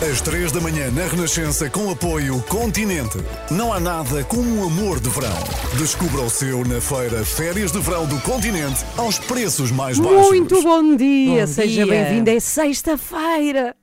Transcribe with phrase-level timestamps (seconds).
[0.00, 3.18] Às 3 da manhã, na Renascença, com apoio Continente.
[3.50, 5.36] Não há nada como um amor de verão.
[5.76, 10.28] Descubra o seu na feira Férias de Verão do Continente, aos preços mais baixos.
[10.28, 12.30] Muito bom dia, Bom seja bem-vindo.
[12.30, 13.74] É sexta-feira.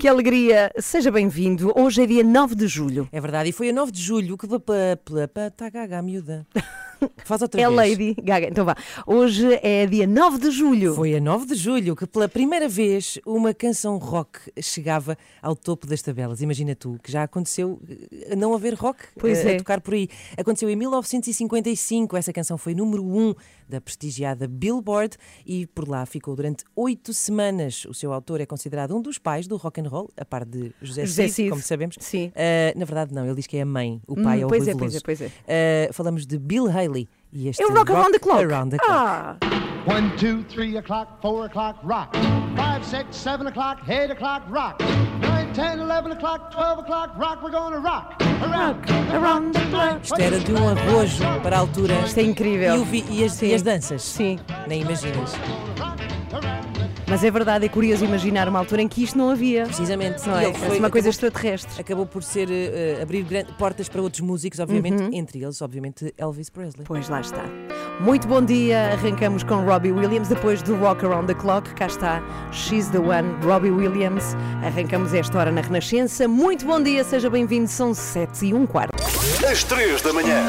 [0.00, 1.72] Que alegria, seja bem-vindo.
[1.76, 3.08] Hoje é dia 9 de julho.
[3.10, 6.46] É verdade, e foi a 9 de julho que está gaga, a miúda.
[7.24, 7.76] Faz outra É vez.
[7.76, 8.48] Lady Gaga.
[8.48, 8.76] Então vá.
[9.06, 10.94] Hoje é dia 9 de julho.
[10.94, 15.86] Foi a 9 de julho que pela primeira vez uma canção rock chegava ao topo
[15.86, 16.40] das tabelas.
[16.40, 19.54] Imagina tu, que já aconteceu eh, não haver rock eh, é.
[19.54, 20.08] a tocar por aí.
[20.36, 23.34] Aconteceu em 1955, essa canção foi número 1
[23.68, 27.84] da prestigiada Billboard e por lá ficou durante oito semanas.
[27.86, 30.72] O seu autor é considerado um dos pais do rock and roll, a par de
[30.80, 31.50] José, José Cid, Cid.
[31.50, 31.96] como sabemos.
[32.00, 32.30] Sim.
[32.34, 34.48] Eh, na verdade não, ele diz que é a mãe, o pai Hum, é o
[34.48, 35.04] pois Rui é, pois é, Veloso.
[35.04, 35.30] pois é.
[35.46, 38.44] Eh, falamos de Bill Haley e este É o Rock Around the Clock.
[38.44, 38.92] Around the Clock.
[38.92, 39.36] Ah,
[39.84, 42.14] One, two, three o'clock, four o'clock, rock.
[42.56, 44.78] Five, six, seven o'clock, eight o'clock, rock.
[45.20, 47.42] Nine, ten, eleven o'clock, twelve o'clock, rock.
[47.42, 48.14] We're gonna rock.
[48.42, 50.02] Around, around the clock.
[50.04, 51.94] Isto era de um arrojo para a altura.
[52.06, 52.76] Isto é incrível.
[52.76, 53.46] E, o vi- e as, Sim.
[53.48, 54.02] e as danças?
[54.02, 54.38] Sim.
[54.68, 55.32] Nem imaginas.
[57.12, 59.66] Mas é verdade, é curioso imaginar uma altura em que isto não havia.
[59.66, 60.26] Precisamente.
[60.26, 60.44] Não é?
[60.54, 61.78] foi- uma coisa acabou- extraterrestre.
[61.78, 66.48] Acabou por ser eh, abrir gran- portas para outros músicos, obviamente, entre eles, obviamente, Elvis
[66.48, 66.86] Presley.
[66.86, 67.44] Pois lá está.
[68.00, 68.92] Muito bom dia.
[68.94, 71.74] Arrancamos com Robbie Williams depois do Rock Around the Clock.
[71.74, 74.34] Cá está She's the One, Robbie Williams.
[74.64, 76.26] Arrancamos esta hora na Renascença.
[76.26, 77.68] Muito bom dia, seja bem-vindo.
[77.68, 78.90] São 7 e um quarto.
[79.46, 80.40] Às 3 da manhã,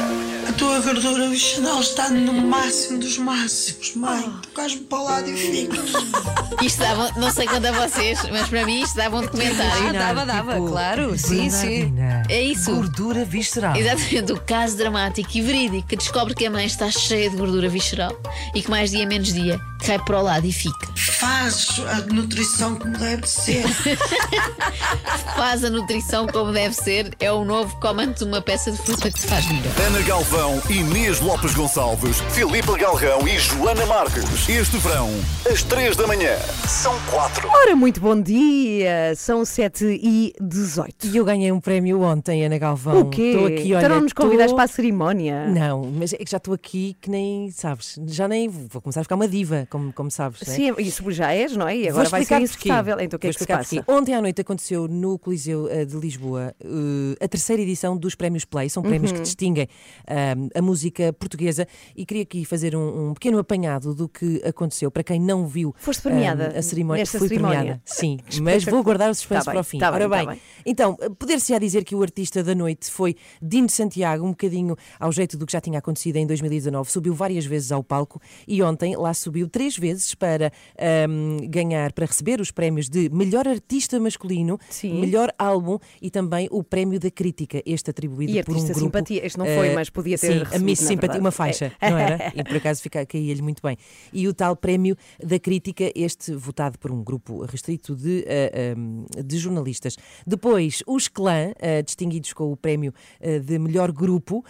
[0.48, 4.22] A tua gordura visceral está no máximo dos máximos, mãe.
[4.42, 5.74] Tocas-me para o lado e fico.
[6.62, 9.88] Isto dava, não sei quanto a vocês, mas para mim isto dava um documentário.
[9.88, 11.18] Ah, dava, dava, claro.
[11.18, 11.92] Sim, sim.
[12.28, 12.74] É isso.
[12.74, 13.76] Gordura visceral.
[13.76, 17.68] Exatamente, o caso dramático e verídico que descobre que a mãe está cheia de gordura
[17.68, 18.16] visceral
[18.54, 20.88] e que mais dia menos dia cai para o lado e fica.
[20.96, 23.64] Faz a nutrição como deve ser.
[25.36, 29.10] Faz a nutrição como deve ser, é o novo comando de uma peça de fruta
[29.10, 29.72] que te faz melhor.
[29.86, 30.33] Ana Galvão,
[30.68, 34.48] Inês Lopes Gonçalves, Filipe Galrão e Joana Marques.
[34.48, 35.08] Este verão,
[35.48, 36.36] às 3 da manhã,
[36.66, 37.48] são 4.
[37.48, 39.14] Ora, muito bom dia.
[39.14, 41.06] São 7 e 18.
[41.06, 43.02] E eu ganhei um prémio ontem, Ana Galvão.
[43.02, 43.22] O quê?
[43.30, 43.84] Estou aqui, olha.
[43.84, 45.46] então não nos convidaste estou- para a cerimónia?
[45.46, 49.04] Não, mas é que já estou aqui que nem, sabes, já nem vou começar a
[49.04, 50.40] ficar uma diva, como, como sabes.
[50.44, 50.56] não é?
[50.56, 51.76] Sim, isso já és, não é?
[51.76, 52.98] E agora vai ser insuportável.
[52.98, 53.76] Então o que é que se passa?
[53.76, 53.92] porquê.
[53.92, 58.44] Ontem à noite aconteceu no Coliseu eh, de Lisboa eh, a terceira edição dos Prémios
[58.44, 58.68] Play.
[58.68, 59.18] São prémios Uhum.
[59.18, 59.68] que distinguem
[60.08, 60.23] ah,
[60.54, 65.02] a música portuguesa e queria aqui fazer um, um pequeno apanhado do que aconteceu para
[65.02, 67.02] quem não viu Foste premiada ah, a cerimónia.
[67.02, 67.58] nesta Fui cerimónia?
[67.58, 69.78] premiada, sim, mas vou guardar o suspense Tá bem, para o fim.
[69.78, 70.40] tá bem, Ora tá bem, bem.
[70.64, 75.36] então, poder-se-á dizer que o artista da noite foi Dino Santiago, um bocadinho ao jeito
[75.36, 76.90] do que já tinha acontecido em 2019.
[76.90, 82.06] Subiu várias vezes ao palco e ontem lá subiu três vezes para ahm, ganhar, para
[82.06, 85.00] receber os prémios de melhor artista masculino, Sim.
[85.00, 88.78] melhor álbum e também o prémio da crítica, este atribuído E por um grupo.
[88.78, 89.24] simpatia.
[89.26, 91.90] Este não foi, eh, mas podia ter Sim, a Miss Simpatia, uma faixa, É.
[91.90, 92.32] não era?
[92.34, 93.76] E por acaso caía-lhe muito bem.
[94.12, 98.74] E o tal prémio da crítica, este votado por um grupo restrito de, eh,
[99.16, 99.96] eh, de jornalistas.
[100.26, 104.44] Depois, os Clã, eh, distinguidos com o prémio eh, de melhor grupo.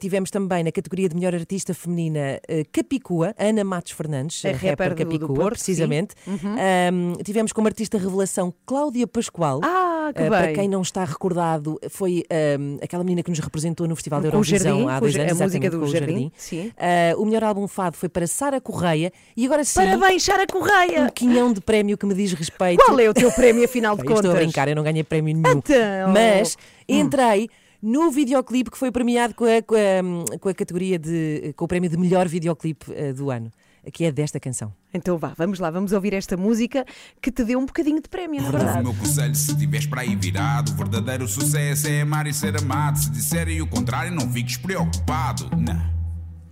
[0.00, 2.40] Tivemos também na categoria de melhor artista feminina
[2.72, 6.14] Capicua, Ana Matos Fernandes, A rapper rapper do- do Capicua, Porto, precisamente.
[6.26, 6.36] Uhum.
[6.56, 9.60] Ahm, tivemos como artista revelação Cláudia Pascoal.
[9.64, 12.22] Ah, que Uh, para quem não está recordado, foi
[12.60, 15.44] um, aquela menina que nos representou no Festival da Eurovisão há dois Ja- anos, a
[15.44, 16.68] música do Jardim, sim.
[17.16, 21.02] Uh, o melhor álbum fado foi para Sara Correia e agora sim, Parabéns, Sara Correia!
[21.04, 22.82] um quinhão de prémio que me diz respeito.
[22.84, 24.44] Qual é o teu prémio, afinal de Eu Estou a contas?
[24.44, 25.58] brincar, eu não ganhei prémio nenhum.
[25.58, 26.12] Então.
[26.12, 26.56] Mas
[26.88, 27.48] entrei
[27.82, 31.52] no videoclipe que foi premiado com a, com a- com a categoria de.
[31.56, 33.50] com o prémio de melhor videoclipe uh, do ano,
[33.92, 34.72] que é desta canção.
[34.92, 36.84] Então vá, vamos lá, vamos ouvir esta música
[37.20, 38.82] que te deu um bocadinho de prémio, na O verdade.
[38.82, 42.98] meu conselho, se estiveres para aí virado, o verdadeiro sucesso é amar e ser amado.
[42.98, 45.48] Se disserem o contrário, não fiques preocupado.
[45.56, 45.96] Não.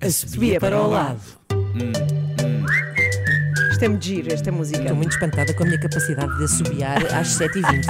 [0.00, 1.20] A subia para o lado.
[3.74, 4.82] Isto é giro, esta música.
[4.82, 7.84] Estou muito espantada com a minha capacidade de assobiar às 7h20.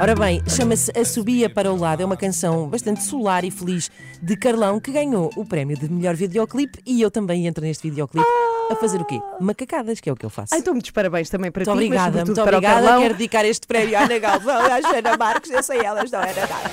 [0.00, 2.04] Ora bem, chama-se Assobia para o Lado.
[2.04, 3.90] É uma canção bastante solar e feliz
[4.22, 8.28] de Carlão que ganhou o prémio de melhor videoclipe e eu também entro neste videoclipe
[8.70, 9.20] a fazer o quê?
[9.40, 10.54] Macacadas, que é o que eu faço.
[10.54, 12.98] Ai, então muitos parabéns também para Muito ti, obrigada, muito obrigada.
[12.98, 16.42] Quero dedicar este prémio à Ana Galvão, à Jana Marques, eu sei elas, não era
[16.42, 16.70] nada.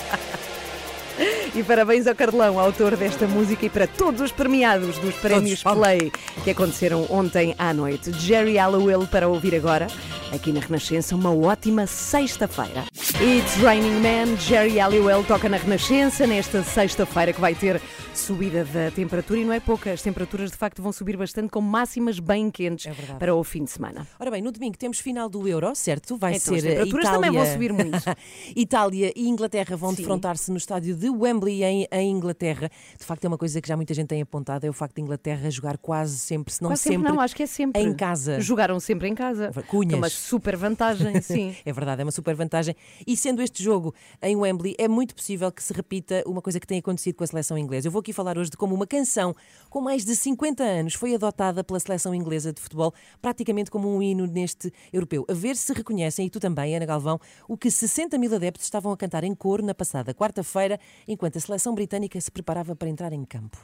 [1.53, 5.79] E parabéns ao Carlão, autor desta música, e para todos os premiados dos prémios Todos.
[5.79, 6.12] Play
[6.45, 8.12] que aconteceram ontem à noite.
[8.13, 9.88] Jerry Hallowell para ouvir agora,
[10.33, 12.85] aqui na Renascença, uma ótima sexta-feira.
[13.21, 17.81] It's Raining Man, Jerry Hallowell toca na Renascença nesta sexta-feira que vai ter
[18.13, 19.91] subida da temperatura e não é pouca.
[19.91, 23.63] As temperaturas de facto vão subir bastante com máximas bem quentes É para o fim
[23.63, 24.07] de semana.
[24.19, 26.17] Ora bem, no domingo temos final do Euro, certo?
[26.17, 27.21] Vai Então, as ser temperaturas Itália...
[27.21, 27.97] também vão subir muito.
[28.56, 32.69] Itália e Inglaterra vão defrontar-se no estádio de Wembley em, em Inglaterra.
[32.98, 35.02] De facto, é uma coisa que já muita gente tem apontado, é o facto de
[35.02, 37.81] Inglaterra jogar quase sempre, se não Quase sempre, não, acho que é sempre.
[37.81, 38.40] em casa.
[38.40, 39.52] Jogaram sempre em casa.
[39.68, 39.94] Cunhas.
[39.94, 41.56] É uma super vantagem, sim.
[41.66, 42.75] É verdade, é uma super vantagem.
[43.06, 46.68] E sendo este jogo em Wembley, é muito possível que se repita uma coisa que
[46.68, 47.88] tem acontecido com a seleção inglesa.
[47.88, 49.36] Eu vou aqui falar hoje de como uma canção
[49.69, 54.02] com mais de 50 anos foi adotada pela seleção inglesa de futebol, praticamente como um
[54.02, 55.25] hino neste europeu.
[55.30, 58.92] A ver se reconhecem, e tu também, Ana Galvão, o que 60 mil adeptos estavam
[58.92, 63.12] a cantar em coro na passada quarta-feira, enquanto a seleção britânica se preparava para entrar
[63.13, 63.57] em campo.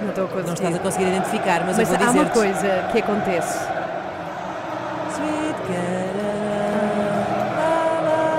[0.00, 0.46] Não estou a conseguir.
[0.46, 3.58] Não estás a conseguir identificar, mas, Mas eu vou há uma dizer coisa que acontece.
[5.14, 5.58] Sweet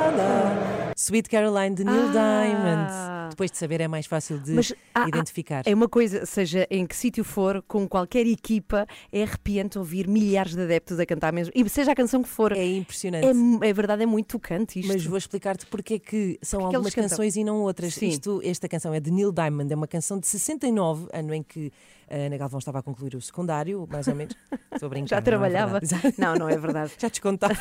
[0.07, 2.43] Caroline, Sweet Caroline de Neil Ah.
[2.45, 3.29] Diamond.
[3.31, 5.63] Depois de saber é mais fácil de Mas há- há- identificar.
[5.65, 10.55] É uma coisa, seja em que sítio for, com qualquer equipa, é arrepiante ouvir milhares
[10.55, 11.51] de adeptos a cantar mesmo.
[11.55, 12.51] E seja a canção que for.
[12.51, 13.25] É impressionante.
[13.25, 14.87] É, é verdade, é muito tocante isto.
[14.91, 17.93] Mas vou explicar-te porque é que são Porque algumas canções e não outras.
[17.93, 18.07] Sim.
[18.09, 21.71] Isto, esta canção é de Neil Diamond, é uma canção de 69, ano em que
[22.11, 24.33] a Ana Galvão estava a concluir o secundário, mais ou menos.
[24.73, 25.09] Estou a brincar.
[25.09, 25.79] Já é trabalhava.
[25.79, 26.15] verdade.
[26.17, 26.91] Não, não é verdade.
[26.97, 27.55] Já descontava.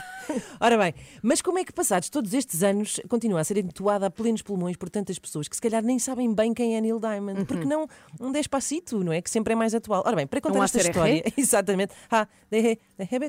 [0.61, 4.11] Ora bem, mas como é que passados todos estes anos continua a ser entoada a
[4.11, 7.28] plenos pulmões por tantas pessoas que se calhar nem sabem bem quem é Neil Diamond?
[7.47, 7.89] Porque não
[8.21, 9.21] um despacito, não é?
[9.21, 10.03] Que sempre é mais atual.
[10.07, 11.93] Ora bem, para contar Um esta história, exatamente.
[12.11, 12.79] Ah, de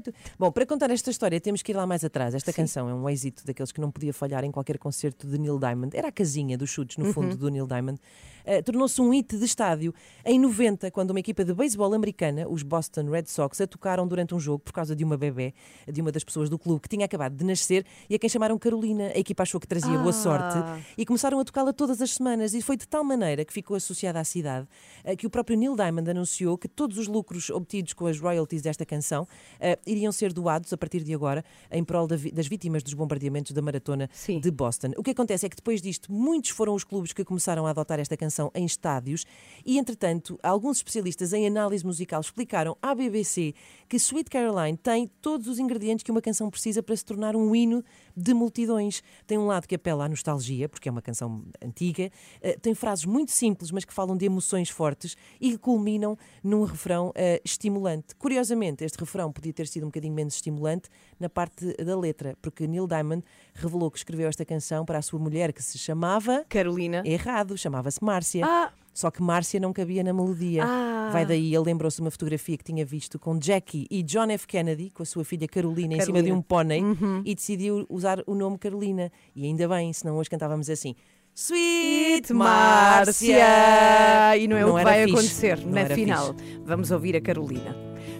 [0.01, 0.13] de.
[0.37, 2.33] Bom, para contar esta história temos que ir lá mais atrás.
[2.33, 5.59] Esta canção é um êxito daqueles que não podia falhar em qualquer concerto de Neil
[5.59, 5.95] Diamond.
[5.95, 7.99] Era a casinha dos chutes, no fundo, do Neil Diamond.
[8.45, 9.93] Eh, Tornou-se um hit de estádio
[10.25, 14.33] em 90, quando uma equipa de beisebol americana, os Boston Red Sox, a tocaram durante
[14.35, 15.53] um jogo por causa de uma bebê,
[15.91, 18.57] de uma das pessoas do clube que tinha acabado de nascer e a quem chamaram
[18.57, 19.07] Carolina.
[19.15, 20.13] A equipa achou que trazia boa Ah.
[20.13, 23.75] sorte e começaram a tocá-la todas as semanas e foi de tal maneira que ficou
[23.75, 24.67] associada à cidade
[25.03, 28.61] eh, que o próprio Neil Diamond anunciou que todos os lucros obtidos com as royalties
[28.61, 29.27] desta canção
[29.59, 32.93] eh, iriam ser doados a partir de agora em prol da vi- das vítimas dos
[32.93, 34.39] bombardeamentos da maratona Sim.
[34.39, 34.91] de Boston.
[34.97, 37.99] O que acontece é que depois disto, muitos foram os clubes que começaram a adotar
[37.99, 39.25] esta canção em estádios
[39.65, 43.53] e, entretanto, alguns especialistas em análise musical explicaram à BBC
[43.87, 47.55] que Sweet Caroline tem todos os ingredientes que uma canção precisa para se tornar um
[47.55, 47.83] hino
[48.19, 49.01] de multidões.
[49.25, 52.11] Tem um lado que apela à nostalgia, porque é uma canção antiga,
[52.41, 56.63] eh, tem frases muito simples, mas que falam de emoções fortes e que culminam num
[56.63, 58.15] refrão eh, estimulante.
[58.17, 60.89] Curiosamente, este refrão podia ter sido um bocadinho menos estimulante
[61.19, 63.23] na parte da letra, porque Neil Diamond
[63.53, 66.45] revelou que escreveu esta canção para a sua mulher, que se chamava.
[66.49, 67.01] Carolina.
[67.05, 68.45] Errado, chamava-se Márcia.
[68.45, 68.71] Ah.
[68.99, 70.65] Só que Márcia não cabia na melodia.
[70.65, 71.09] Ah.
[71.13, 74.45] Vai daí, ele lembrou-se de uma fotografia que tinha visto com Jackie e John F.
[74.45, 76.35] Kennedy, com a sua filha Carolina, em cima de Carolina.
[76.35, 76.83] um pônei,
[77.23, 79.09] e decidiu usar o nome Carolina.
[79.33, 80.95] E ainda bem, senão hoje cantávamos assim.
[81.33, 84.35] Sweet Márcia!
[84.37, 86.33] E não é o que era vai fixe, acontecer não na final.
[86.33, 86.59] fixe.
[86.65, 87.73] Vamos ouvir a Carolina.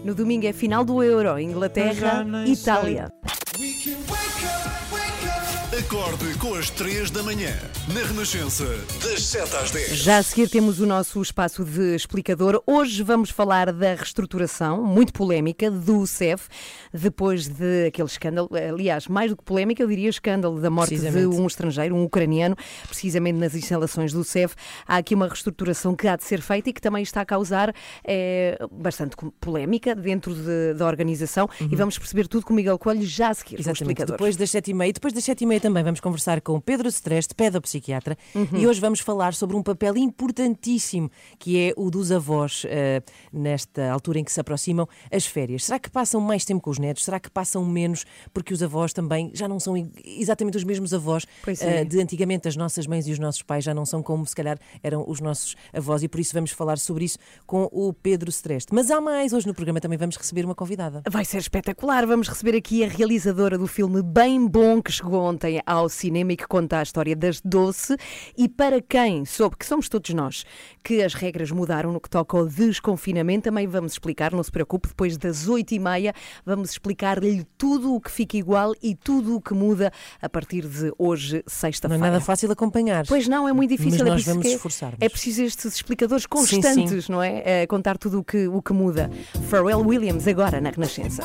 [0.05, 3.11] No domingo é final do Euro, Inglaterra, Itália.
[5.79, 7.55] Acorde com as 3 da manhã.
[7.93, 8.65] Na Renascença,
[9.03, 9.89] das 7 às 10.
[9.97, 12.61] Já a seguir temos o nosso espaço de explicador.
[12.67, 16.47] Hoje vamos falar da reestruturação, muito polémica, do CEF,
[16.93, 21.25] depois de aquele escândalo, aliás, mais do que polémica, eu diria escândalo da morte de
[21.27, 22.55] um estrangeiro, um ucraniano,
[22.87, 24.55] precisamente nas instalações do CEF.
[24.87, 27.73] Há aqui uma reestruturação que há de ser feita e que também está a causar
[28.03, 31.47] eh, bastante polémica dentro de- da organização.
[31.61, 33.59] E vamos perceber tudo com o Miguel Coelho já a seguir, Uhum.
[33.61, 34.17] Exatamente, explicador.
[34.17, 34.91] depois das sete e meia.
[34.91, 38.17] Depois das sete e meia também vamos conversar com Pedro Streste, pedopsiquiatra,
[38.57, 43.91] e hoje vamos falar sobre um papel importantíssimo que é o dos avós eh, nesta
[43.91, 45.65] altura em que se aproximam as férias.
[45.65, 47.05] Será que passam mais tempo com os netos?
[47.05, 48.03] Será que passam menos?
[48.33, 51.81] Porque os avós também já não são exatamente os mesmos avós é.
[51.81, 52.47] eh, de antigamente.
[52.47, 55.21] As nossas mães e os nossos pais já não são como se calhar eram os
[55.21, 58.73] nossos avós e por isso vamos falar sobre isso com o Pedro Streste.
[58.73, 61.03] Mas há mais, hoje no programa também vamos receber uma convidada.
[61.07, 62.07] Vai ser espetacular.
[62.07, 66.37] Vamos receber aqui a realizadora do filme Bem Bom, que chegou ontem ao cinema e
[66.37, 67.95] que conta a história das Doce.
[68.37, 70.45] E para quem soube, que somos todos nós,
[70.83, 74.87] que as regras mudaram no que toca ao desconfinamento, também vamos explicar, não se preocupe,
[74.89, 76.13] depois das oito e meia,
[76.45, 80.91] vamos explicar-lhe tudo o que fica igual e tudo o que muda a partir de
[80.97, 82.03] hoje, Não é sexta-feira.
[82.03, 83.05] nada fácil acompanhar.
[83.07, 83.99] Pois não, é muito difícil.
[83.99, 84.97] Mas é nós preciso vamos esforçar-nos.
[85.01, 86.29] É preciso estes explicadores sim.
[86.29, 87.63] constantes, não é?
[87.63, 89.09] É Contar tudo o que, o que muda.
[89.49, 91.23] Pharrell Williams agora na Renascença.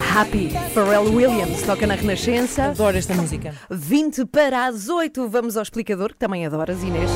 [0.00, 2.64] Happy, Pharrell Williams toca na Renascença.
[2.66, 3.54] Adoro esta música.
[3.70, 5.28] 20 para as 8.
[5.28, 7.10] Vamos ao explicador, que também adoras, Inês.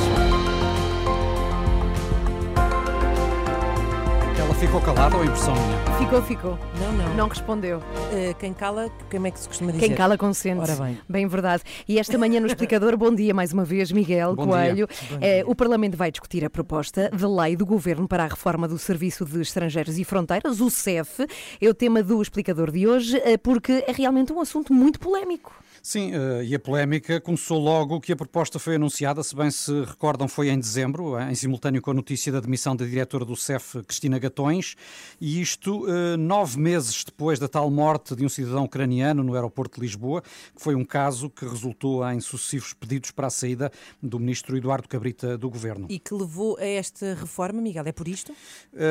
[4.60, 5.98] Ficou calada ou impressão minha?
[5.98, 6.58] Ficou, ficou.
[6.78, 7.14] Não, não.
[7.14, 7.82] Não respondeu.
[8.12, 9.86] Eh, quem cala, como é que se costuma dizer?
[9.86, 10.60] Quem cala consente.
[10.60, 10.98] Ora bem.
[11.08, 11.62] Bem verdade.
[11.88, 14.86] E esta manhã no explicador, bom dia mais uma vez, Miguel Bom Coelho.
[14.86, 15.18] dia.
[15.22, 18.78] Eh, o Parlamento vai discutir a proposta de lei do Governo para a reforma do
[18.78, 21.26] Serviço de Estrangeiros e Fronteiras, o CEF.
[21.58, 25.54] É o tema do explicador de hoje, eh, porque é realmente um assunto muito polémico.
[25.82, 29.82] Sim, eh, e a polémica começou logo que a proposta foi anunciada, se bem se
[29.82, 33.34] recordam, foi em dezembro, eh, em simultâneo com a notícia da demissão da diretora do
[33.34, 34.76] CEF, Cristina Gatões,
[35.18, 39.76] e isto eh, nove meses depois da tal morte de um cidadão ucraniano no aeroporto
[39.76, 43.72] de Lisboa, que foi um caso que resultou em sucessivos pedidos para a saída
[44.02, 45.86] do ministro Eduardo Cabrita do governo.
[45.88, 47.84] E que levou a esta reforma, Miguel?
[47.86, 48.34] É por isto?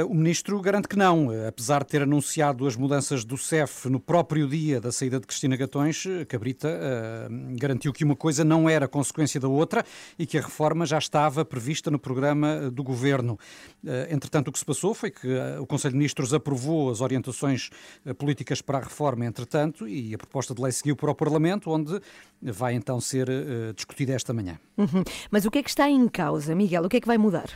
[0.07, 4.47] O ministro garante que não, apesar de ter anunciado as mudanças do CEF no próprio
[4.47, 9.39] dia da saída de Cristina Gatões, Cabrita eh, garantiu que uma coisa não era consequência
[9.39, 9.83] da outra
[10.17, 13.37] e que a reforma já estava prevista no programa eh, do governo.
[13.85, 15.27] Eh, Entretanto, o que se passou foi que
[15.59, 17.69] o Conselho de Ministros aprovou as orientações
[18.17, 21.99] políticas para a reforma, entretanto, e a proposta de lei seguiu para o Parlamento, onde
[22.41, 23.29] vai então ser
[23.75, 24.59] discutida esta manhã.
[24.77, 25.03] Uhum.
[25.31, 26.83] Mas o que é que está em causa, Miguel?
[26.83, 27.49] O que é que vai mudar?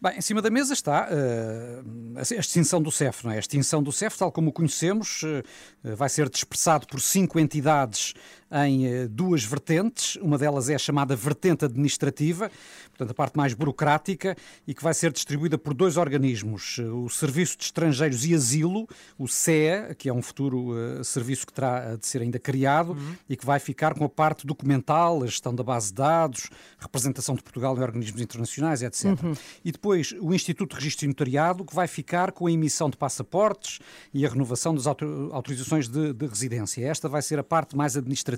[0.00, 1.82] Bem, em cima da mesa está eh,
[2.16, 3.36] a extinção do CEF, não é?
[3.36, 5.42] A extinção do CEF, tal como o conhecemos, eh,
[5.96, 8.14] vai ser dispersado por cinco entidades
[8.50, 10.16] em eh, duas vertentes.
[10.16, 12.50] Uma delas é a chamada vertente administrativa,
[12.90, 14.36] portanto, a parte mais burocrática,
[14.66, 18.88] e que vai ser distribuída por dois organismos: o Serviço de Estrangeiros e Asilo,
[19.18, 22.96] o CEA, que é um futuro eh, serviço que terá de ser ainda criado
[23.28, 27.34] e que vai ficar com a parte documental, a gestão da base de dados, representação
[27.34, 29.06] de Portugal em organismos internacionais, etc.
[29.64, 32.96] E depois o Instituto de Registro e Notariado, que vai ficar com a emissão de
[32.96, 33.78] passaportes
[34.12, 36.86] e a renovação das auto- autorizações de, de residência.
[36.86, 38.37] Esta vai ser a parte mais administrativa.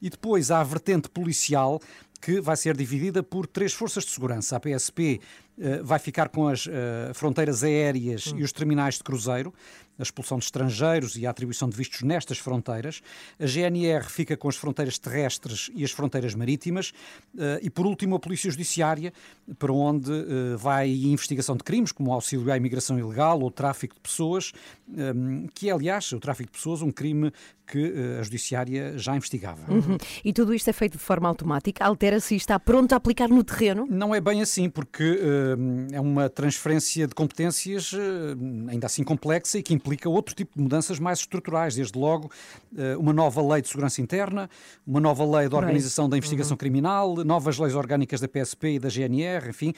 [0.00, 1.80] E depois há a vertente policial,
[2.20, 4.56] que vai ser dividida por três forças de segurança.
[4.56, 5.20] A PSP
[5.58, 9.54] eh, vai ficar com as eh, fronteiras aéreas e os terminais de cruzeiro,
[10.00, 13.02] a expulsão de estrangeiros e a atribuição de vistos nestas fronteiras.
[13.38, 16.92] A GNR fica com as fronteiras terrestres e as fronteiras marítimas.
[17.38, 19.12] eh, e, por último, a Polícia Judiciária,
[19.58, 23.48] para onde eh, vai a investigação de crimes, como o auxílio à imigração ilegal ou
[23.48, 24.52] o tráfico de pessoas,
[24.96, 25.12] eh,
[25.54, 27.32] que é, aliás, o tráfico de pessoas, um crime
[27.70, 29.72] que eh, a Judiciária já investigava.
[29.72, 29.96] Uhum.
[30.24, 31.84] E tudo isto é feito de forma automática?
[31.84, 33.86] Altera-se e está pronto a aplicar no terreno?
[33.88, 37.92] Não é bem assim, porque eh, é uma transferência de competências
[38.68, 41.74] ainda assim complexa e que implica outro tipo de mudanças mais estruturais.
[41.74, 42.30] Desde logo,
[42.76, 44.48] eh, uma nova lei de segurança interna,
[44.86, 45.58] uma nova lei de Bem.
[45.58, 49.72] organização da investigação criminal, novas leis orgânicas da PSP e da GNR, enfim,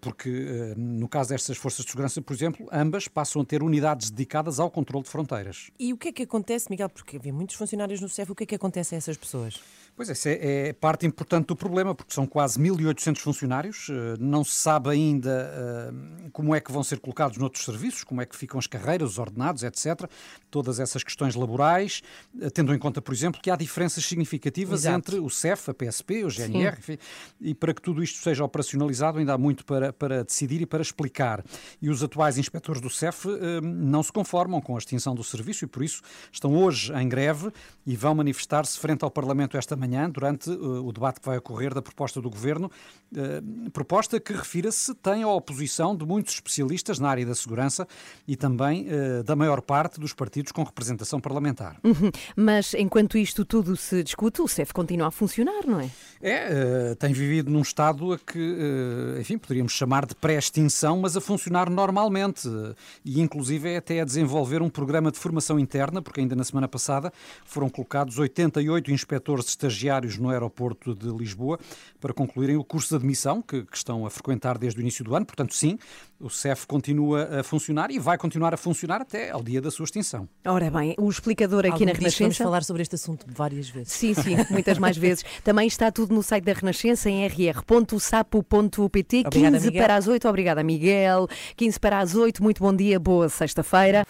[0.00, 4.10] porque eh, no caso destas forças de segurança, por exemplo, ambas passam a ter unidades
[4.10, 5.70] dedicadas ao controle de fronteiras.
[5.78, 6.88] E o que é que acontece, Miguel?
[6.88, 9.60] Porque havia muitos funcionários no CEF, o que é que acontece a essas pessoas?
[9.98, 14.14] Pois é, essa é, é parte importante do problema, porque são quase 1.800 funcionários, eh,
[14.20, 18.24] não se sabe ainda eh, como é que vão ser colocados noutros serviços, como é
[18.24, 20.08] que ficam as carreiras, os ordenados, etc.
[20.52, 22.00] Todas essas questões laborais,
[22.40, 24.96] eh, tendo em conta, por exemplo, que há diferenças significativas Exato.
[24.98, 26.98] entre o CEF, a PSP, o GNR, enfim,
[27.40, 30.80] e para que tudo isto seja operacionalizado ainda há muito para, para decidir e para
[30.80, 31.44] explicar.
[31.82, 33.26] E os atuais inspectores do CEF
[33.60, 37.50] não se conformam com a extinção do serviço e por isso estão hoje em greve
[37.84, 41.74] e vão manifestar-se frente ao Parlamento esta manhã durante eh, o debate que vai ocorrer
[41.74, 42.70] da proposta do Governo,
[43.16, 43.42] eh,
[43.72, 47.86] proposta que, refira-se, tem a oposição de muitos especialistas na área da segurança
[48.26, 51.78] e também eh, da maior parte dos partidos com representação parlamentar.
[51.84, 52.10] Uhum.
[52.36, 55.90] Mas enquanto isto tudo se discute, o CEF continua a funcionar, não é?
[56.20, 61.16] É, eh, tem vivido num estado a que, eh, enfim, poderíamos chamar de pré-extinção, mas
[61.16, 62.48] a funcionar normalmente.
[62.48, 66.44] eh, E, inclusive, é até a desenvolver um programa de formação interna, porque ainda na
[66.44, 67.12] semana passada
[67.44, 71.58] foram colocados 88 inspectores estagiários no aeroporto de Lisboa
[72.00, 75.14] para concluírem o curso de admissão que, que estão a frequentar desde o início do
[75.14, 75.24] ano.
[75.24, 75.78] Portanto, sim,
[76.20, 79.84] o CEF continua a funcionar e vai continuar a funcionar até ao dia da sua
[79.84, 80.28] extinção.
[80.44, 82.44] Ora bem, o explicador aqui Algum na dia vamos Renascença.
[82.44, 83.92] falar sobre este assunto várias vezes.
[83.92, 85.24] Sim, sim, muitas mais vezes.
[85.44, 89.22] Também está tudo no site da Renascença em rr.sapo.pt.
[89.26, 89.82] Obrigada, 15 Miguel.
[89.82, 91.28] para as 8, obrigada Miguel.
[91.56, 94.04] 15 para as 8, muito bom dia, boa sexta-feira.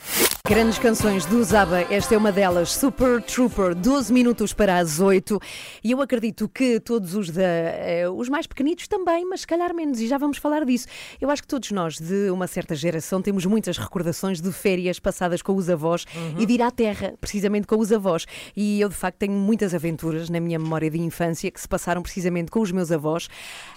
[0.47, 5.39] Grandes canções do Zaba, esta é uma delas, Super Trooper, 12 minutos para as 8.
[5.85, 9.75] E eu acredito que todos os, da, eh, os mais pequenitos também, mas se calhar
[9.75, 10.87] menos, e já vamos falar disso.
[11.21, 15.43] Eu acho que todos nós, de uma certa geração, temos muitas recordações de férias passadas
[15.43, 16.05] com os avós
[16.39, 18.27] e de ir à terra, precisamente com os avós.
[18.57, 22.03] E eu, de facto, tenho muitas aventuras na minha memória de infância que se passaram
[22.03, 23.29] precisamente com os meus avós,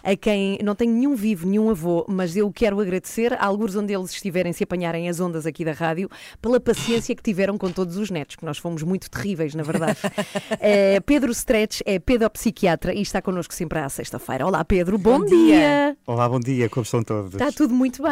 [0.04, 3.94] a quem não tenho nenhum vivo, nenhum avô, mas eu quero agradecer a alguns onde
[3.94, 6.10] eles estiverem se apanharem as ondas aqui da rádio,
[6.42, 9.98] pela paciência que tiveram com todos os netos, que nós fomos muito terríveis, na verdade.
[10.60, 14.46] Eh, Pedro Stretch é pedopsiquiatra e está connosco sempre à sexta-feira.
[14.46, 15.46] Olá, Pedro, bom, Bom dia.
[15.46, 15.98] dia.
[16.06, 17.34] Olá, bom dia, como estão todos?
[17.34, 18.11] Está tudo muito bem.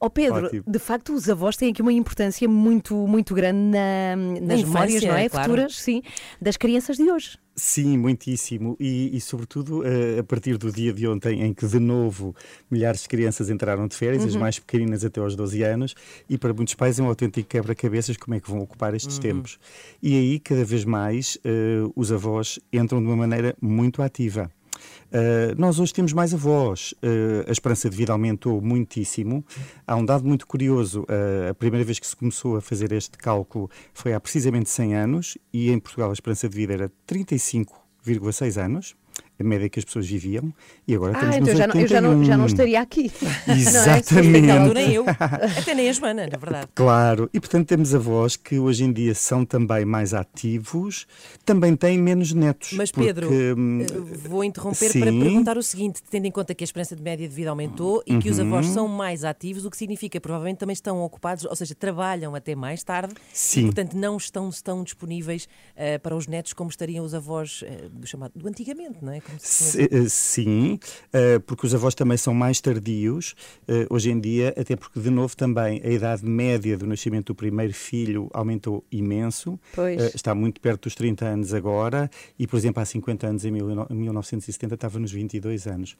[0.00, 0.64] Ó Pedro, Ótimo.
[0.66, 5.14] de facto, os avós têm aqui uma importância muito, muito grande na- nas memórias, não
[5.14, 5.28] é?
[5.28, 5.50] claro.
[5.50, 6.02] Futuras, sim,
[6.40, 7.38] das crianças de hoje.
[7.56, 8.74] Sim, muitíssimo.
[8.80, 12.34] E, e, sobretudo, eh, a partir do dia de ontem, em que de novo
[12.70, 14.40] milhares de crianças entraram de férias, as Uhum.
[14.40, 15.94] mais pequeninas até aos 12 anos,
[16.28, 19.22] e para muitos pais é um autêntico quebra-cabeças como é que vão ocupar estes Uhum.
[19.22, 19.58] tempos.
[20.02, 24.50] E aí, cada vez mais, eh, os avós entram de uma maneira muito ativa.
[25.10, 26.94] Uh, nós hoje temos mais avós.
[27.02, 29.44] Uh, a esperança de vida aumentou muitíssimo.
[29.86, 31.02] Há um dado muito curioso.
[31.02, 34.94] uh, a primeira vez que se começou a fazer este cálculo foi há precisamente 100
[34.94, 38.94] anos e em Portugal a esperança de vida era 35,6 anos.
[39.40, 40.52] A média que as pessoas viviam
[40.86, 42.46] e agora Ah, estamos então nos já não, eu já não, já não 81.
[42.46, 43.10] estaria aqui.
[43.48, 44.40] Exatamente.
[44.46, 44.58] Não é?
[44.60, 45.04] Altura nem eu.
[45.58, 46.68] Até nem a Joana, na verdade.
[46.74, 51.06] Claro, e portanto temos avós que hoje em dia são também mais ativos,
[51.44, 52.72] também têm menos netos.
[52.74, 55.00] Mas porque, Pedro, hum, eh, vou interromper sim.
[55.00, 58.02] para perguntar o seguinte, tendo em conta que a esperança de média de vida aumentou
[58.06, 58.46] e que os Uhum.
[58.46, 62.34] avós são mais ativos, o que significa que provavelmente também estão ocupados, ou seja, trabalham
[62.34, 63.60] até mais tarde Sim.
[63.60, 67.88] e, portanto, não estão tão disponíveis eh, para os netos como estariam os avós eh,
[67.92, 69.20] do chamado do antigamente, não é?
[69.34, 70.78] Eh, Sim,
[71.12, 73.34] eh, porque os avós também são mais tardios
[73.68, 77.34] eh, hoje em dia, até porque, de novo, também a idade média do nascimento do
[77.34, 79.58] primeiro filho aumentou imenso.
[79.74, 80.14] Pois.
[80.14, 83.92] Está muito perto dos 30 anos agora e, por exemplo, há 50 anos, em 19-
[83.94, 85.96] 1970, estava nos 22 anos.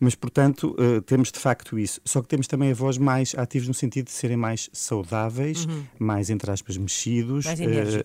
[0.00, 0.74] Mas, portanto,
[1.06, 2.00] temos de facto isso.
[2.04, 5.82] Só que temos também avós mais ativos no sentido de serem mais saudáveis, Uhum.
[5.98, 7.60] mais, entre aspas, mexidos, Mais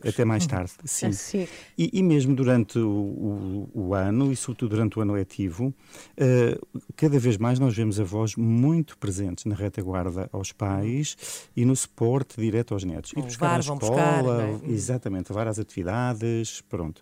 [0.05, 0.49] até mais Uhum.
[0.49, 0.71] tarde.
[0.85, 1.11] Sim.
[1.27, 1.47] Sim.
[1.77, 5.73] E, e mesmo durante o, o- o ano, e sobretudo durante o ano letivo,
[6.17, 6.59] eh,
[6.95, 11.15] cada vez mais nós vemos avós muito presentes na retaguarda aos pais
[11.55, 13.11] e no suporte direto aos netos.
[13.13, 14.71] Vão Ir buscar na vão escola, buscar, é?
[14.71, 17.01] exatamente, levar às atividades, pronto.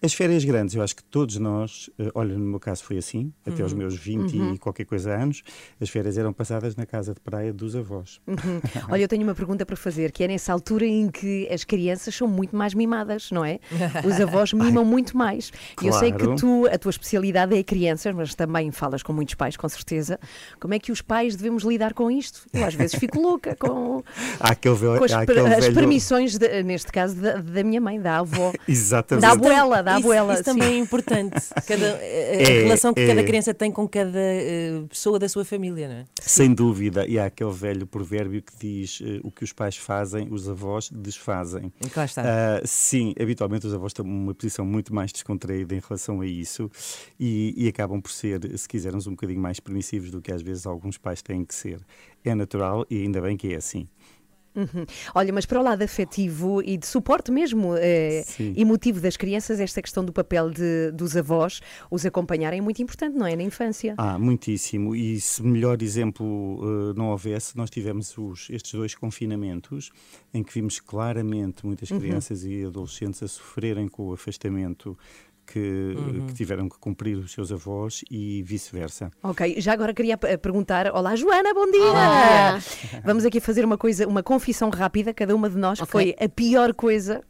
[0.00, 3.32] As férias grandes, eu acho que todos nós, eh, olha, no meu caso foi assim,
[3.44, 3.78] até aos Uhum.
[3.78, 4.54] meus 20 Uhum.
[4.54, 5.42] e qualquer coisa anos,
[5.80, 8.20] as férias eram passadas na casa de praia dos avós.
[8.26, 8.60] Uhum.
[8.94, 12.14] Olha, eu tenho uma pergunta para fazer, que é nessa altura em que as crianças
[12.14, 13.58] são muito mais mimadas, não é?
[14.06, 15.50] Os avós mimam muito mais.
[15.82, 16.36] E eu sei que claro.
[16.36, 20.20] tu, a tua especialidade é crianças, mas também falas com muitos pais, com certeza.
[20.60, 22.46] Como é que os pais devemos lidar com isto?
[22.52, 24.04] Eu às vezes fico louca com,
[24.38, 28.00] aquele, velho- com as, aquele as velho- permissões, de- neste caso, da, da minha mãe,
[28.00, 28.52] da avó.
[28.68, 29.22] Exatamente.
[29.22, 30.34] Da abuela, da Isso- abuela.
[30.34, 30.50] Isso, sim.
[30.50, 31.36] também é importante.
[31.66, 33.06] Cada, a, a É, relação que é.
[33.06, 36.04] cada criança tem com cada eh, pessoa da sua família, não é?
[36.20, 40.28] Sem dúvida, e há aquele velho provérbio que diz eh, o que os pais fazem,
[40.30, 41.72] os avós desfazem.
[41.92, 42.22] Cá está.
[42.24, 46.70] Ah, sim, habitualmente os avós têm uma posição muito mais descontraída em relação a isso
[47.18, 50.66] e, e acabam por ser, se quisermos, um bocadinho mais permissivos do que às vezes
[50.66, 51.80] alguns pais têm que ser.
[52.24, 53.88] É natural e ainda bem que é assim.
[54.58, 54.84] Uhum.
[55.14, 58.24] Olha, mas para o lado afetivo e de suporte mesmo eh,
[58.56, 63.16] emotivo das crianças, esta questão do papel de- dos avós, os acompanharem é muito importante,
[63.16, 63.36] não é?
[63.36, 63.94] Na infância.
[63.96, 64.96] Ah, muitíssimo.
[64.96, 69.90] E se melhor exemplo eh, não houvesse, nós tivemos os, estes dois confinamentos
[70.34, 72.00] em que vimos claramente muitas Uhum.
[72.00, 74.98] crianças e adolescentes a sofrerem com o afastamento
[75.50, 76.26] que, Uhum.
[76.26, 79.10] que tiveram que cumprir os seus avós e vice-versa.
[79.22, 81.80] Ok, já agora queria eh, perguntar: Olá, Joana, bom dia!
[81.82, 82.58] Olá.
[83.04, 85.92] Vamos aqui fazer uma coisa, uma confissão rápida, cada uma de nós, que Ok.
[85.92, 87.22] foi a pior coisa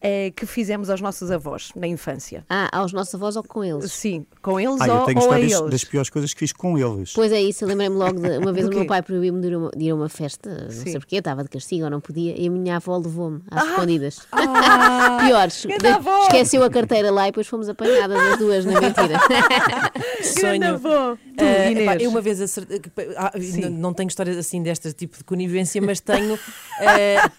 [0.00, 2.44] eh, que fizemos aos nossos avós na infância.
[2.48, 3.90] Ah, aos nossos avós ou com eles?
[3.92, 5.70] Sim, com eles Ah, eu ou, tenho ou a histórias eles.
[5.70, 7.12] das piores coisas que fiz com eles.
[7.14, 9.54] Pois é isso, eu lembrei-me logo de uma vez o meu pai proibiu-me de ir
[9.54, 10.82] a uma, de ir a uma festa, não Sim.
[10.84, 13.64] sei porquê, eu estava de castigo ou não podia, e a minha avó levou-me às
[13.68, 14.20] escondidas.
[14.70, 16.22] Ah, Piores, de- avó!
[16.22, 19.18] esqueceu a carteira lá e depois fomos apanhadas as duas na mentira.
[20.40, 21.16] Grande avó.
[21.36, 21.86] Tu, Ah, Inês.
[21.88, 22.80] epá, eu uma vez acertei,
[23.16, 23.32] ah,
[23.62, 26.38] não, não tenho histórias assim deste tipo de conivência, mas tenho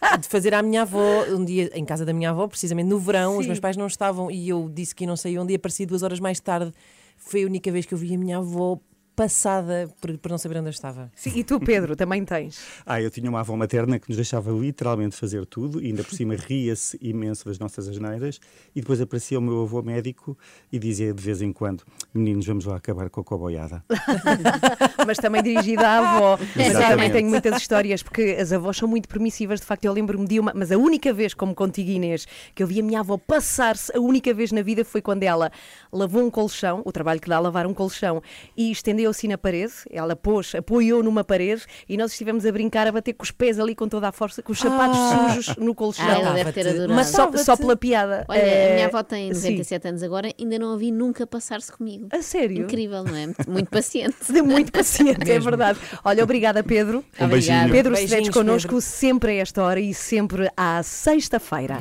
[0.02, 3.00] ah, de fazer à minha avó um dia em casa da minha avó, precisamente no
[3.00, 3.50] verão, os Sim.
[3.50, 6.20] meus pais não estavam e eu disse que não saía um dia, apareci duas horas
[6.20, 6.74] mais tarde.
[7.18, 8.80] Foi a única vez que eu vi a minha avó
[9.20, 11.12] passada por, por não saber onde eu estava.
[11.14, 12.58] Sim, e tu, Pedro, também tens.
[12.86, 16.14] Ah, eu tinha uma avó materna que nos deixava literalmente fazer tudo, e ainda por
[16.14, 18.40] cima ria-se imenso das nossas asneiras,
[18.74, 20.38] e depois aparecia o meu avô médico
[20.72, 23.84] e dizia de vez em quando: Meninos, vamos lá acabar com a coboiada.
[25.06, 26.38] mas também dirigida à avó.
[26.40, 27.12] Mas eu também Exatamente.
[27.12, 29.60] tenho muitas histórias, porque as avós são muito permissivas.
[29.60, 32.68] De facto, eu lembro-me de uma, mas a única vez, como contigo, Inês, que eu
[32.68, 35.52] vi a minha avó passar-se, a única vez na vida foi quando ela
[35.92, 38.24] lavou um colchão, o trabalho que dá a lavar um colchão,
[38.56, 39.74] e estendeu assim na parede.
[39.90, 43.60] Ela pôs, apoiou numa parede e nós estivemos a brincar, a bater com os pés
[43.60, 45.30] ali com toda a força, com os sapatos Ah.
[45.34, 46.06] sujos no colchão.
[46.08, 46.94] Ah, ela deve ter adorado.
[46.94, 48.26] Mas só, só pela piada.
[48.28, 49.50] Olha, a Eh, minha avó tem sim.
[49.52, 52.08] 97 anos agora, ainda não a vi nunca passar-se comigo.
[52.12, 52.64] A sério?
[52.64, 53.26] Incrível, não é?
[53.28, 54.16] Muito- Muito paciente.
[54.44, 55.80] Muito paciente, é verdade.
[56.04, 57.04] Olha, obrigada, Pedro.
[57.20, 57.70] Um.
[57.72, 58.82] Pedro, estiveres connosco Pedro.
[58.82, 61.80] sempre a esta hora e sempre à sexta-feira.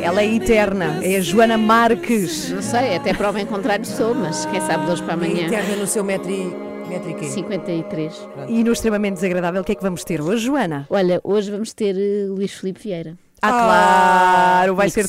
[0.00, 2.50] Ela é eterna, é a Joana Marques.
[2.50, 5.46] Não sei, até prova em contrário sou, mas quem sabe de hoje para amanhã.
[5.46, 6.44] Interna no seu metro e,
[6.88, 7.24] metro e quê?
[7.24, 8.28] 53.
[8.48, 10.86] E no extremamente desagradável, o que é que vamos ter hoje, Joana?
[10.88, 13.16] Olha, hoje vamos ter eh, Luís Filipe Vieira.
[13.40, 15.06] Ah, claro, vai ser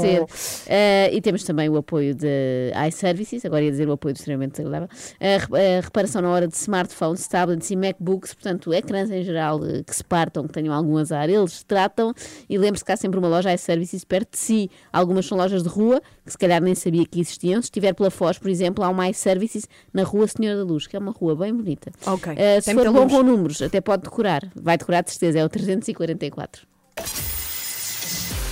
[0.00, 0.26] ser.
[0.66, 4.52] Eh, e temos também o apoio de iServices, agora ia dizer o apoio do extremamente
[4.52, 4.88] desagradável,
[5.20, 10.02] a reparação na hora de smartphones, tablets e MacBooks, portanto, ecrãs em geral que se
[10.02, 12.12] partam, que tenham algum azar, eles tratam.
[12.48, 14.70] E lembre-se que há sempre uma loja iServices perto de si.
[14.92, 17.60] Algumas são lojas de rua, que se calhar nem sabia que existiam.
[17.60, 20.96] Se estiver pela Foz, por exemplo, há uma iServices na Rua Senhora da Luz, que
[20.96, 21.90] é uma rua bem bonita.
[22.06, 24.42] Ok, se tem for bom com números, até pode decorar.
[24.54, 26.66] Vai decorar de certeza, é o 344.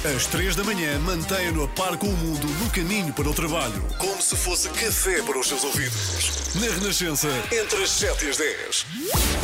[0.03, 3.83] Às três da manhã, mantenha-no a par com o mundo no caminho para o trabalho,
[3.99, 6.55] como se fosse café para os seus ouvidos.
[6.55, 8.87] Na Renascença, entre as 7 e as 10.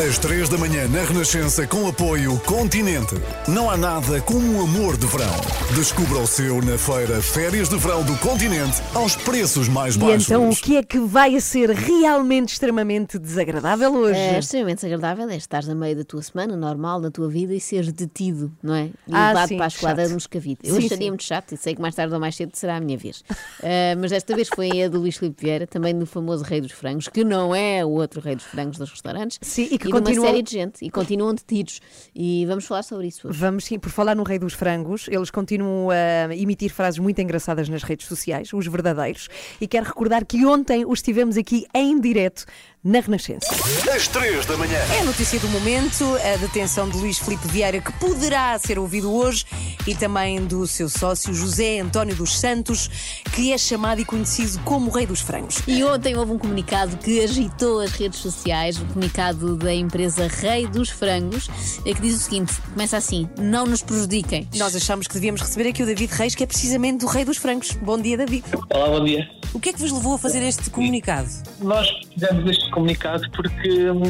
[0.08, 3.14] Às três da manhã, na Renascença, com apoio Continente.
[3.46, 5.34] Não há nada como o amor de verão.
[5.74, 10.24] Descubra o seu na feira Férias de Verão do Continente aos preços mais E baixos.
[10.24, 14.18] então, o que é que vai ser realmente extremamente desagradável hoje?
[14.18, 17.60] É extremamente desagradável é estares a meio da tua semana, normal, na tua vida, e
[17.60, 18.86] seres detido, não é?
[19.06, 20.08] E Ah, levado sim, para a esquadra chato.
[20.08, 20.45] de Moscavide.
[20.62, 21.08] Eu Sim, acharia sim.
[21.10, 23.24] muito chato e sei que mais tarde ou mais cedo será a minha vez.
[23.62, 26.72] Ah, mas desta vez foi a do Luís Filipe Vieira, também do famoso Rei dos
[26.72, 29.38] Frangos, que não é o outro Rei dos Frangos dos restaurantes.
[29.42, 30.84] Sim, e que de uma continuam- série de gente.
[30.84, 31.80] E continuam detidos.
[32.14, 33.38] E vamos falar sobre isso hoje.
[33.38, 37.68] Vamos sim, por falar no Rei dos Frangos, eles continuam a emitir frases muito engraçadas
[37.68, 39.28] nas redes sociais, os verdadeiros,
[39.60, 42.44] e quero recordar que ontem os tivemos aqui em direto
[42.86, 43.48] na Renascença.
[43.92, 44.78] Às três da manhã.
[44.94, 49.12] É a notícia do momento, a detenção de Luís Filipe Vieira, que poderá ser ouvido
[49.12, 49.44] hoje,
[49.88, 52.88] e também do seu sócio José António dos Santos,
[53.34, 55.62] que é chamado e conhecido como o Rei dos Frangos.
[55.66, 60.68] E ontem houve um comunicado que agitou as redes sociais, o comunicado da empresa Rei
[60.68, 61.48] dos Frangos,
[61.84, 64.48] eh, que diz o seguinte: começa assim, não nos prejudiquem.
[64.56, 67.36] Nós achamos que devíamos receber aqui o David Reis, que é precisamente o Rei dos
[67.36, 67.72] Frangos.
[67.72, 68.44] Bom dia, David.
[68.70, 69.28] Olá, bom dia.
[69.52, 71.28] O que é que vos levou a fazer este comunicado?
[71.60, 73.68] Nós fizemos este comunicado porque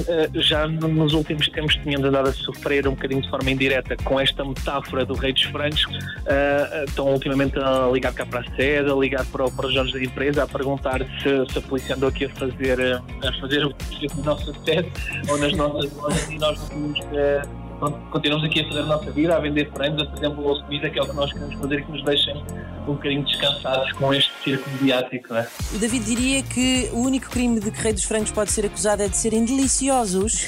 [0.09, 3.97] eh, já no- nos últimos tempos tínhamos andado a sofrer um bocadinho de forma indireta
[4.03, 5.87] com esta metáfora do Rei dos Frangos.
[6.27, 9.93] Eh, estão ultimamente a ligar cá para a sede, a ligar para, para os donos
[9.93, 13.65] da empresa, a perguntar se, se a polícia andou aqui a fazer, eh, a fazer
[13.67, 14.91] o que na nossa sede
[15.29, 16.99] ou nas nossas lojas e nós tínhamos,
[17.79, 20.57] pronto, continuamos aqui a fazer a nossa vida, a vender frangos, a fazer um bolo
[20.59, 22.45] de comida, que é o que nós queremos fazer e que nos deixem
[22.93, 25.49] um bocadinho descansados com este circo mediático, não é?
[25.75, 29.03] O David diria que o único crime de que Rei dos Frangos pode ser acusado
[29.03, 30.33] é de serem deliciosos.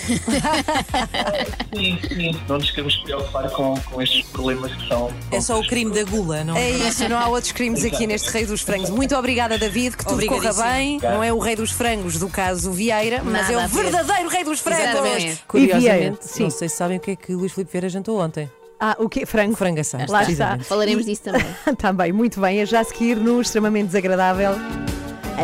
[1.74, 2.40] Sim, sim.
[2.48, 5.12] Não nos queremos preocupar com, com estes problemas que são.
[5.30, 8.30] É só o crime da gula, não É isso, não há outros crimes aqui neste
[8.30, 8.90] Rei dos Frangos.
[8.90, 10.98] Muito obrigada, David, que tudo corra bem.
[11.02, 13.82] Não é o Rei dos Frangos do caso Vieira, mas Nada é o ver.
[13.84, 14.84] verdadeiro Rei dos Frangos.
[14.84, 15.18] Exatamente.
[15.22, 16.42] E Vieira, Curiosamente, sim.
[16.44, 18.50] não sei se sabem o que é que Luís Filipe Vieira jantou ontem.
[18.80, 19.26] Ah, o quê?
[19.26, 19.56] Frango?
[19.56, 20.58] Frango assado, Lá está.
[20.60, 21.44] Falaremos disso também.
[21.76, 22.60] Também, muito bem.
[22.60, 24.52] É já a seguir no Extremamente Desagradável,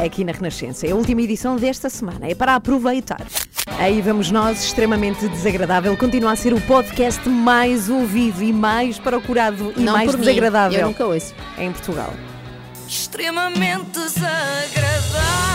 [0.05, 0.87] aqui na Renascença.
[0.87, 2.29] É a última edição desta semana.
[2.29, 3.21] É para aproveitar.
[3.79, 5.97] Aí vamos nós, Extremamente Desagradável.
[5.97, 10.27] Continua a ser o podcast mais ouvido e mais procurado e Não mais por mim,
[10.27, 11.35] desagradável eu nunca ouço.
[11.59, 12.13] em Portugal.
[12.87, 15.54] Extremamente desagradável.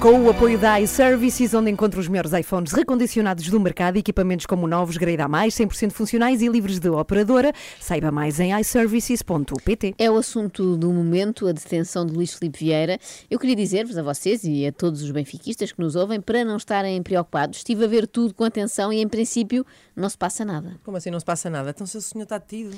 [0.00, 4.64] Com o apoio da iServices, onde encontra os melhores iPhones recondicionados do mercado, equipamentos como
[4.68, 7.52] novos, grade a mais, 100% funcionais e livres de operadora.
[7.80, 9.96] Saiba mais em iServices.pt.
[9.98, 12.96] É o assunto do momento, a detenção de Luís Filipe Vieira.
[13.28, 16.58] Eu queria dizer-vos a vocês e a todos os benfiquistas que nos ouvem para não
[16.58, 17.58] estarem preocupados.
[17.58, 20.76] Estive a ver tudo com atenção e, em princípio, não se passa nada.
[20.84, 21.70] Como assim não se passa nada?
[21.70, 22.70] Então se o senhor está detido.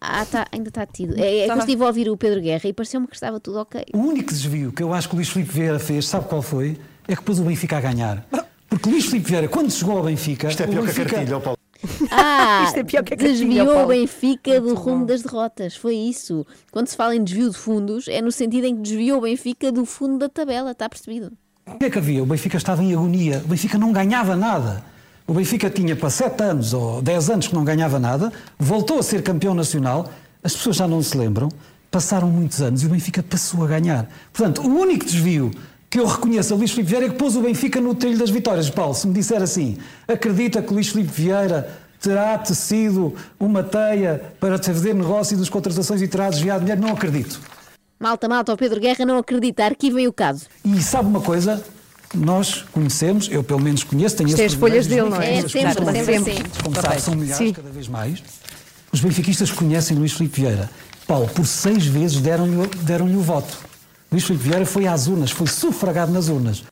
[0.00, 1.18] Ah, tá, ainda está tido.
[1.18, 3.58] É, é que eu estive a ouvir o Pedro Guerra e pareceu-me que estava tudo
[3.58, 3.84] ok.
[3.92, 6.77] O único desvio que eu acho que o Luís Filipe Vieira fez, sabe qual foi?
[7.08, 8.24] É que pôs o Benfica a ganhar.
[8.68, 10.48] Porque Luís Filipe Vieira, quando chegou ao Benfica.
[10.48, 11.58] Isto é o pior que a Benfica- cartilha, Paulo.
[12.10, 15.74] Ah, Isto é pior que a cartilha, desviou o Benfica do rumo das derrotas.
[15.74, 16.46] Foi isso.
[16.70, 19.72] Quando se fala em desvio de fundos, é no sentido em que desviou o Benfica
[19.72, 21.32] do fundo da tabela, está percebido?
[21.66, 22.22] O que é que havia?
[22.22, 23.42] O Benfica estava em agonia.
[23.44, 24.84] O Benfica não ganhava nada.
[25.26, 29.02] O Benfica tinha para 7 anos ou 10 anos que não ganhava nada, voltou a
[29.02, 30.10] ser campeão nacional,
[30.42, 31.50] as pessoas já não se lembram,
[31.90, 34.08] passaram muitos anos e o Benfica passou a ganhar.
[34.32, 35.50] Portanto, o único desvio
[35.90, 38.68] que eu reconheço a Luís Filipe Vieira que pôs o Benfica no trilho das vitórias.
[38.68, 41.68] Paulo, se me disser assim, acredita que o Luís Filipe Vieira
[42.00, 47.40] terá tecido uma teia para fazer negócio das contratações e terá desviado dinheiro, não acredito.
[47.98, 50.46] Malta, malta, o Pedro Guerra não acredita, arquivem o caso.
[50.64, 51.64] E sabe uma coisa?
[52.14, 55.38] Nós conhecemos, eu pelo menos conheço, tenho Isto é as folhas dele, não é?
[55.38, 56.42] É, sempre, sempre como- assim.
[56.62, 57.52] Como sabe, são milhares Sim.
[57.52, 58.22] cada vez mais.
[58.92, 60.70] Os benfiquistas conhecem Luís Filipe Vieira.
[61.06, 63.58] Paulo, por seis vezes deram-lhe deram o voto.
[64.10, 66.64] Luís Filipe Vieira foi às urnas, foi sufragado nas urnas.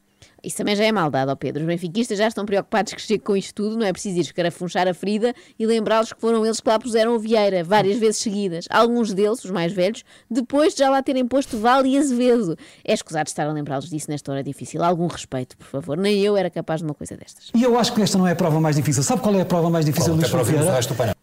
[0.43, 1.63] Isso também já é maldade, ó Pedro.
[1.63, 4.87] Os benfiquistas já estão preocupados que chegue com isto tudo, não é preciso ir escarafunchar
[4.87, 8.67] a ferida e lembrá-los que foram eles que lá puseram o Vieira, várias vezes seguidas.
[8.71, 12.57] Alguns deles, os mais velhos, depois de já lá terem posto Vale e Azevedo.
[12.85, 14.85] É escusado estar a lembrá-los disso nesta hora difícil.
[14.85, 15.97] Algum respeito, por favor.
[15.97, 17.51] Nem eu era capaz de uma coisa destas.
[17.53, 19.03] E eu acho que esta não é a prova mais difícil.
[19.03, 21.16] Sabe qual é a prova mais difícil Paulo, Luís Vieira?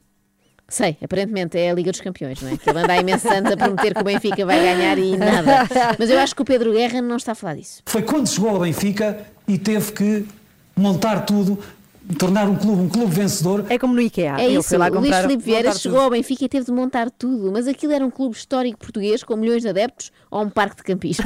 [0.68, 2.58] Sei, aparentemente é a Liga dos Campeões, não é?
[2.58, 5.68] Que ele anda há imensos anos a prometer que o Benfica vai ganhar e nada.
[6.00, 7.82] Mas eu acho que o Pedro Guerra não está a falar disso.
[7.86, 10.26] Foi quando chegou ao Benfica e teve que
[10.76, 11.60] montar tudo,
[12.18, 13.66] tornar um clube um clube vencedor.
[13.70, 14.36] É como no IKEA.
[14.40, 16.04] É isso, lá o Luís comprar- Filipe Vieira chegou tudo.
[16.06, 19.36] ao Benfica e teve de montar tudo, mas aquilo era um clube histórico português com
[19.36, 21.26] milhões de adeptos ou um parque de campismo.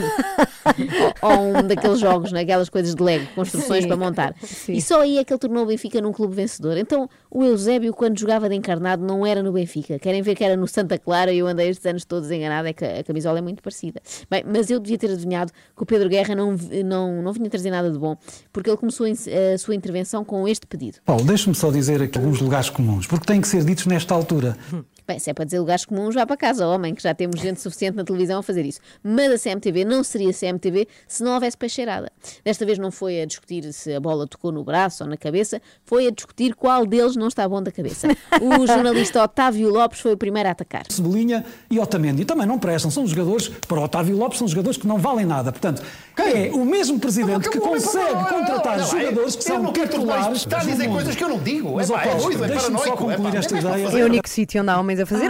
[1.22, 3.88] ou, ou um daqueles jogos, naquelas coisas de Lego, construções Sim.
[3.88, 4.36] para montar.
[4.44, 4.74] Sim.
[4.74, 6.78] E só aí é que ele tornou o Benfica num clube vencedor.
[6.78, 9.98] Então, o Eusébio, quando jogava de encarnado, não era no Benfica.
[10.00, 12.74] Querem ver que era no Santa Clara e eu andei estes anos todos enganado, é
[12.74, 14.02] que a camisola é muito parecida.
[14.30, 17.72] Bem, mas eu devia ter adivinhado que o Pedro Guerra não, não, não vinha trazer
[17.72, 18.16] nada de bom,
[18.54, 20.98] porque ele começou a sua intervenção com este pedido.
[21.06, 24.58] Paulo, deixe-me só dizer aqui alguns lugares comuns, porque têm que ser ditos nesta altura.
[25.08, 27.62] Bem, se é para dizer lugares comuns, vá para casa, homem, que já temos gente
[27.62, 28.82] suficiente na televisão a fazer isso.
[29.02, 32.12] Mas a CMTV não seria CMTV se não houvesse peixeirada.
[32.44, 35.62] Desta vez não foi a discutir se a bola tocou no braço ou na cabeça,
[35.86, 38.10] foi a discutir qual deles não está bom da cabeça.
[38.42, 40.84] O jornalista Otávio Lopes foi o primeiro a atacar.
[40.90, 42.92] Cebolinha e Otamendi também não prestam.
[42.92, 45.54] São jogadores, para o Otávio Lopes, são jogadores que não valem nada.
[45.54, 45.82] Portanto,
[46.18, 50.40] é o mesmo presidente que consegue contratar jogadores que são titulares.
[50.40, 51.76] Está a dizer coisas que eu não digo.
[51.76, 54.00] Mas, É pá, é doido, é deixa-me só paranoico, é.
[54.00, 55.30] É o único sítio onde há a fazer.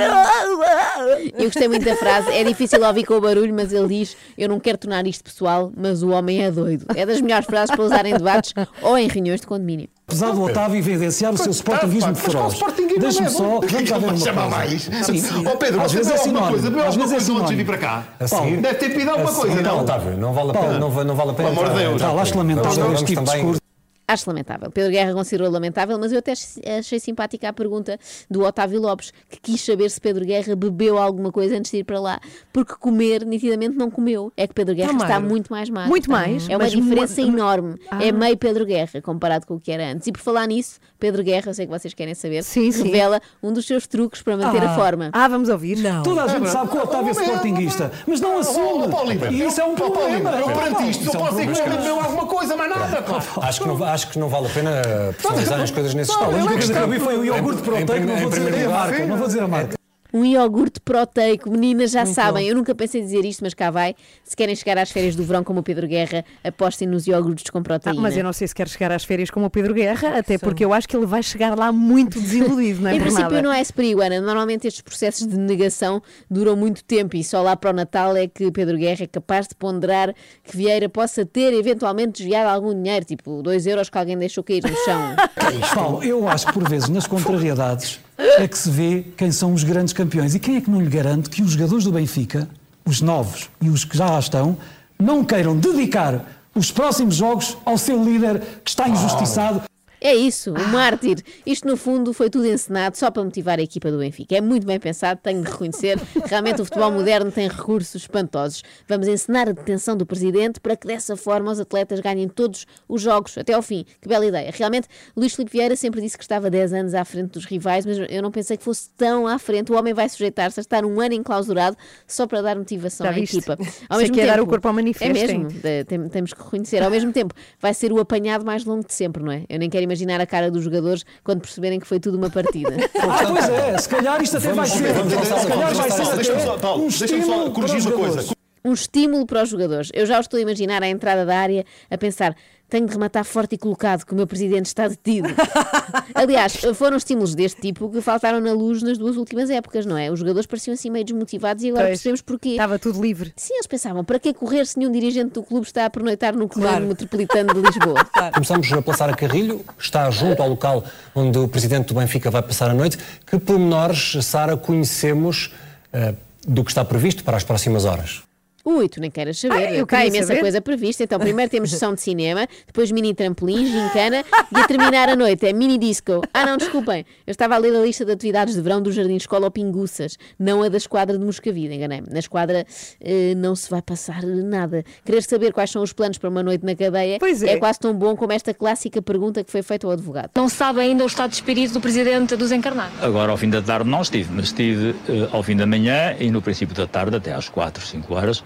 [1.38, 2.30] Eu gostei muito da frase.
[2.32, 5.71] É difícil ouvir com o barulho, mas ele diz: Eu não quero tornar isto pessoal,
[5.75, 6.86] mas o homem é doido.
[6.95, 9.88] É das melhores frases para usar em debates ou em reuniões de condomínio.
[10.08, 12.58] Apesar do Otávio evidenciar o seu sportinguismo feroz.
[12.97, 13.97] Deixa-me é só, vamos lá
[14.32, 14.84] ver uma mais.
[15.03, 16.56] Sim, Ó Pedro, às vezes é sinónimo.
[16.56, 17.65] Às vezes é antes de vir sinónimo.
[17.65, 18.03] para cá?
[18.19, 19.80] A Paulo, seguir- Deve ter pedido alguma a coisa, seguir- não?
[19.82, 21.49] Otávio, não vale a pena, não, va- não vale a pena.
[21.49, 22.01] Pelo amor de Deus.
[22.01, 22.38] acho aí.
[22.38, 23.62] lamentável este tipo de discurso.
[24.10, 24.72] Acho lamentável.
[24.72, 26.32] Pedro Guerra considerou lamentável, mas eu até
[26.80, 28.00] achei simpática a pergunta
[28.32, 31.84] do Otávio Lopes, que quis saber se Pedro Guerra bebeu alguma coisa antes de ir
[31.84, 32.17] para lá.
[32.54, 34.32] Porque comer, nitidamente, não comeu.
[34.38, 35.89] É que Pedro Guerra Está está muito mais magro.
[35.89, 37.76] Muito mais, É uma diferença enorme.
[37.91, 38.02] Ah.
[38.02, 40.08] É meio Pedro Guerra comparado com o que era antes.
[40.08, 42.84] E por falar nisso, Pedro Guerra, eu sei que vocês querem saber, Sim, sim.
[42.84, 44.76] revela um dos seus truques para manter a Ah.
[44.76, 45.10] forma.
[45.12, 45.80] Ah, vamos ouvir?
[45.80, 46.04] Não.
[46.04, 48.88] Toda a gente sabe que o Otávio é sportinguista, mas não assume.
[49.32, 50.32] E isso é um problema.
[50.32, 53.04] Eu perante isto, um posso dizer que não bebeu alguma coisa, mais nada.
[53.41, 54.71] Acho que, não, acho que não vale a pena
[55.19, 56.36] personalizar as coisas nesse A estado.
[56.36, 59.05] única coisa que eu vi foi o iogurte proteico, em- não vou dizer a marca.
[59.07, 59.77] Não vou dizer a marca.
[60.13, 62.43] Um iogurte proteico, meninas já Muito sabem.
[62.46, 62.50] bom.
[62.52, 63.93] Eu nunca pensei em dizer isto, mas cá vai.
[64.24, 67.60] Se querem chegar às férias do verão como o Pedro Guerra, apostem nos iogurtes com
[67.60, 68.02] Ah, proteína.
[68.02, 70.63] mas eu não sei se quer chegar às férias como o Pedro Guerra, até porque
[70.63, 73.41] eu acho que ele vai chegar lá muito desiludido, não é em princípio nada.
[73.41, 74.22] não é esse perigo, Ana.
[74.22, 78.28] Normalmente estes processos de negação duram muito tempo e só lá para o Natal é
[78.28, 83.06] que Pedro Guerra é capaz de ponderar que Vieira possa ter eventualmente desviado algum dinheiro,
[83.06, 85.15] tipo 2 euros que alguém deixou cair no chão.
[85.76, 89.63] Paulo, eu acho que por vezes nas contrariedades é que se vê quem são os
[89.63, 90.34] grandes campeões.
[90.34, 92.49] E quem é que não lhe garante que os jogadores do Benfica,
[92.86, 94.58] os novos e os que já lá estão,
[94.99, 96.25] não queiram dedicar
[96.56, 99.62] os próximos jogos ao seu líder que está injustiçado.
[99.99, 101.17] É isso, o mártir.
[101.45, 104.38] Isto, no fundo, foi tudo encenado só para motivar a equipa do Benfica.
[104.38, 105.99] É muito bem pensado, tenho de reconhecer.
[106.25, 108.63] Realmente, o futebol moderno tem recursos espantosos.
[108.88, 113.01] Vamos encenar a detenção do presidente para que, dessa forma, os atletas ganhem todos os
[113.01, 113.86] jogos, até ao fim.
[114.01, 114.51] Que bela ideia.
[114.53, 117.97] Realmente, Luís Filipe Vieira sempre disse que estava 10 anos à frente dos rivais, mas
[118.10, 119.71] eu não pensei que fosse tão à frente.
[119.71, 123.15] O homem vai sujeitar-se a estar um ano enclausurado só para dar motivação Já à
[123.15, 123.38] viste?
[123.38, 123.57] equipa.
[123.62, 126.83] Isso é que é dar o corpo ao manifesto, É mesmo, temos que reconhecer.
[126.83, 129.43] Ao mesmo tempo, vai ser o apanhado mais longo de sempre, não é?
[129.49, 132.75] Eu nem quero imaginar a cara dos jogadores quando perceberem que foi tudo uma partida.
[132.99, 134.77] Ah, pois é, se calhar isto até vai ser.
[134.77, 137.86] Se calhar vai ser deixa-me só- até Paulo, um deixa-me só estímulo corrigir para os
[137.86, 138.10] uma coisa.
[138.21, 138.31] jogadores.
[138.65, 139.89] um estímulo para os jogadores.
[139.93, 142.36] Eu já os estou a imaginar à entrada da área a pensar.
[142.69, 145.30] Tenho de rematar forte e colocado que o meu presidente está detido.
[146.13, 150.12] Aliás, foram estímulos deste tipo que faltaram na luz nas duas últimas épocas, não é?
[150.12, 151.91] Os jogadores pareciam assim meio desmotivados e agora Pois.
[151.99, 152.49] percebemos porquê.
[152.49, 153.32] Estava tudo livre.
[153.38, 156.47] Sim, eles pensavam, para que correr se nenhum dirigente do clube está a pernoitar no
[156.49, 158.06] comando metropolitano de Lisboa?
[158.34, 160.84] Começamos a passar a Carrilho, está junto ao local
[161.15, 162.97] onde o presidente do Benfica vai passar a noite.
[163.25, 165.53] Que pormenores, Sara, conhecemos
[165.93, 166.13] eh,
[166.45, 168.26] do que está previsto para as próximas horas?
[168.69, 169.56] Ui, tu nem queiras saber.
[169.56, 170.41] Ah, eu Está queria imensa saber.
[170.41, 171.03] coisa prevista.
[171.03, 175.47] Então, primeiro temos sessão de cinema, depois mini trampolim, gincana e a terminar a noite
[175.47, 176.21] é mini disco.
[176.34, 177.06] Ah, não, desculpem.
[177.25, 180.17] Eu estava a ler a lista de atividades de verão do Jardim de Escola Pinguças,
[180.38, 182.08] não a da esquadra de Moscavide, enganei-me.
[182.12, 182.65] Na esquadra
[182.99, 184.84] eh, não se vai passar nada.
[185.06, 187.56] Querer saber quais são os planos para uma noite na cadeia Pois é.
[187.58, 190.32] quase tão bom como esta clássica pergunta que foi feita ao advogado.
[190.36, 193.01] Não sabe ainda o estado de espírito do presidente dos encarnados.
[193.01, 196.30] Agora, ao fim da tarde, não estive, mas estive eh, ao fim da manhã e
[196.30, 198.43] no princípio da tarde, até às 4, 5 horas,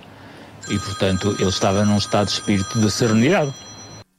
[0.70, 3.54] e, portanto, ele estava num estado de espírito de serenidade.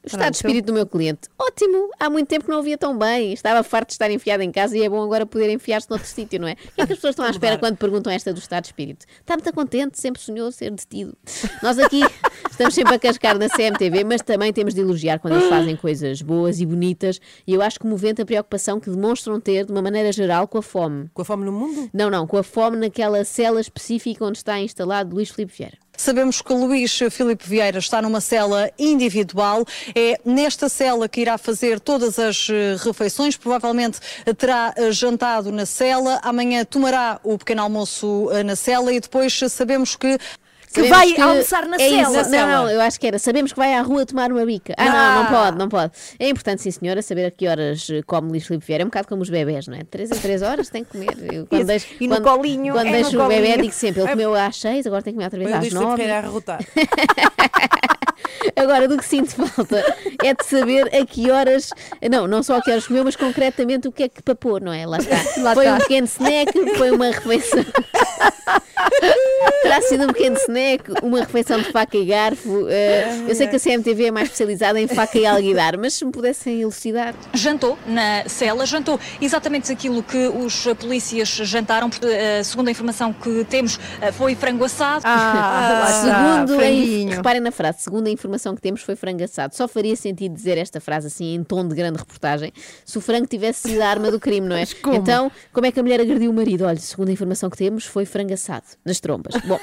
[0.05, 1.29] O estado de espírito do meu cliente.
[1.39, 1.89] Ótimo!
[1.99, 3.33] Há muito tempo que não o via tão bem.
[3.33, 6.41] Estava farto de estar enfiado em casa e é bom agora poder enfiar-se noutro sítio,
[6.41, 6.55] não é?
[6.55, 8.71] O que é que as pessoas estão à espera quando perguntam esta do estado de
[8.71, 9.07] espírito?
[9.21, 11.17] Está muito contente, sempre sonhou ser detido.
[11.63, 12.01] Nós aqui
[12.51, 16.21] estamos sempre a cascar na CMTV, mas também temos de elogiar quando eles fazem coisas
[16.21, 20.11] boas e bonitas e eu acho comovente a preocupação que demonstram ter, de uma maneira
[20.11, 21.09] geral, com a fome.
[21.15, 21.89] Com a fome no mundo?
[21.95, 25.82] Não, não, com a fome naquela cela específica onde está instalado Luís Filipe Vieira.
[26.03, 29.65] Sabemos que Luís Filipe Vieira está numa cela individual.
[29.95, 33.37] É nesta cela que irá fazer todas as eh, refeições.
[33.37, 34.01] Provavelmente
[34.37, 36.19] terá eh, jantado na cela.
[36.25, 39.39] Amanhã tomará o pequeno almoço eh, na cela e depois
[40.81, 41.45] eh, sabemos que.
[41.45, 42.13] Sabemos na é isso.
[42.13, 42.29] cela.
[42.29, 43.19] Não, não, eu acho que era.
[43.19, 44.75] Sabemos que vai à rua tomar uma bica.
[44.77, 45.15] Ah, não, Ah.
[45.23, 45.93] não pode, não pode.
[46.19, 48.83] É importante, sim, senhora, saber a que horas eh, come Luís Filipe Vieira.
[48.83, 49.79] É um bocado como os bebés, não é?
[49.79, 51.17] De 3 em 3 horas tem que comer.
[51.33, 51.67] Eu, quando Isso.
[51.67, 53.63] deixo, E no quando, colinho, Quando é deixo no o bebê, colinho.
[53.63, 55.73] digo sempre: ele comeu às 6, agora tem que comer outra vez o às Luís
[55.73, 56.03] Filipe 9.
[56.03, 57.83] Vieira a.
[58.57, 59.79] Agora, do que sinto falta
[60.23, 61.71] é de saber a que horas,
[62.11, 64.73] não, não só a que horas comeu, mas concretamente o que é que papou, não
[64.73, 64.87] é?
[64.87, 65.17] Lá está.
[65.43, 65.77] Lá foi está.
[65.77, 67.65] um pequeno snack, foi uma refeição.
[69.63, 70.62] Terá sido um pequeno snack,
[71.03, 72.67] uma refeição de faca e garfo.
[72.69, 76.05] Eh, eu sei que a CMTV é mais especializada em faca e alguidar, mas se
[76.05, 77.15] me pudessem elucidar.
[77.35, 83.13] Jantou na cela, jantou exatamente aquilo que os polícias jantaram, porque, eh, segundo a informação
[83.13, 85.03] que temos, eh, foi frango assado.
[85.05, 87.17] Ah, lá está, segundo a, inf- franguinho.
[87.17, 89.55] reparem na frase, segundo a informação que temos, foi frango assado.
[89.55, 92.53] Só faria sentido dizer esta frase assim em tom de grande reportagem
[92.85, 94.65] se o frango tivesse sido a arma do crime, não é?
[94.83, 94.97] como?
[94.97, 96.65] Então, como é que a mulher agrediu o marido?
[96.65, 99.35] Olha, segundo a informação que temos, foi frango assado, nas trombas.
[99.45, 99.59] Bom,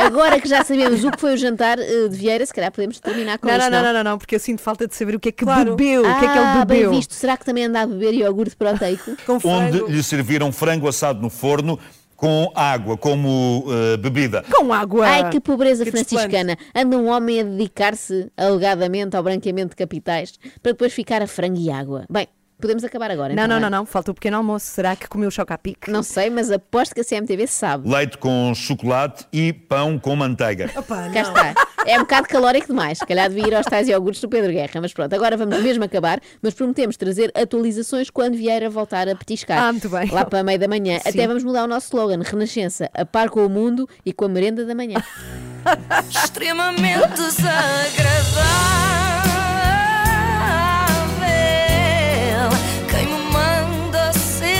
[0.00, 2.98] agora que já sabemos o que foi o jantar eh, de Vieira, se calhar podemos
[3.00, 5.14] terminar com Não, isto, não, não, não, não, não, porque eu sinto falta de saber
[5.14, 5.76] o que é que Claro.
[5.76, 6.00] bebeu.
[6.02, 6.90] O que é que Ah, ele bebeu?
[6.90, 7.14] bem visto.
[7.14, 9.12] Será que também anda a beber iogurte proteico?
[9.44, 11.78] onde lhe serviram frango assado no forno
[12.16, 14.42] com água como eh, bebida.
[14.50, 15.06] Com água.
[15.06, 16.56] Ai, que pobreza Que franciscana.
[16.74, 20.32] Anda um homem a dedicar-se, alegadamente, ao branqueamento de capitais
[20.62, 22.04] para depois ficar a frango e água.
[22.10, 22.26] Bem,
[22.60, 23.34] podemos acabar agora.
[23.34, 23.80] Não, então, não, não, é?
[23.80, 24.66] não, falta o pequeno almoço.
[24.66, 25.88] Será que comeu chocapic?
[25.88, 27.88] Não sei, mas aposto que a CMTV sabe.
[27.88, 30.68] Leite com chocolate e pão com manteiga.
[30.68, 31.54] Cá está.
[31.86, 32.98] É um bocado calórico demais.
[32.98, 34.80] Se calhar devia ir aos tais iogurtes do Pedro Guerra.
[34.80, 36.20] Mas pronto, agora vamos mesmo acabar.
[36.42, 39.58] Mas prometemos trazer atualizações quando Vieira voltar a petiscar.
[39.58, 40.10] Ah, muito bem.
[40.10, 40.98] Lá para meio da manhã.
[40.98, 41.08] Sim.
[41.08, 44.28] Até vamos mudar o nosso slogan: Renascença, a par com o mundo e com a
[44.28, 45.02] merenda da manhã.
[46.10, 49.27] Extremamente desagradável.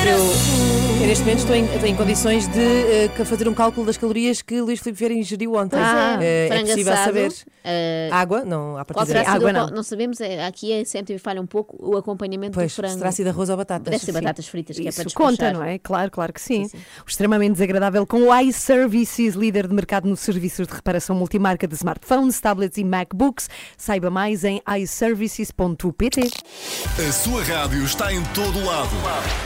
[0.09, 0.58] Eu
[1.09, 4.79] neste momento estou em, em condições de ca- fazer um cálculo das calorias que Luís
[4.81, 5.79] Filipe Vieira ingeriu ontem.
[5.79, 7.33] É, Eh, é possível assado, saber.
[7.65, 8.45] eh, Água?
[8.45, 9.67] Não, há Qual partida terá sido Água não.
[9.77, 12.99] não sabemos, é, aqui a CMTV falha um pouco o acompanhamento Pois, do frango.
[12.99, 13.91] terá sido arroz ou batatas.
[13.91, 14.21] Deve ser Sim.
[14.21, 15.31] batatas fritas, que é para Isso despachar.
[15.31, 15.79] conta, não é?
[15.79, 16.65] Claro, claro que sim.
[17.07, 21.75] O extremamente desagradável com o iServices, líder de mercado nos serviços de reparação multimarca de
[21.75, 23.49] smartphones, tablets e MacBooks.
[23.79, 26.21] Saiba mais em iServices.pt.
[27.09, 28.91] A sua rádio está em todo lado.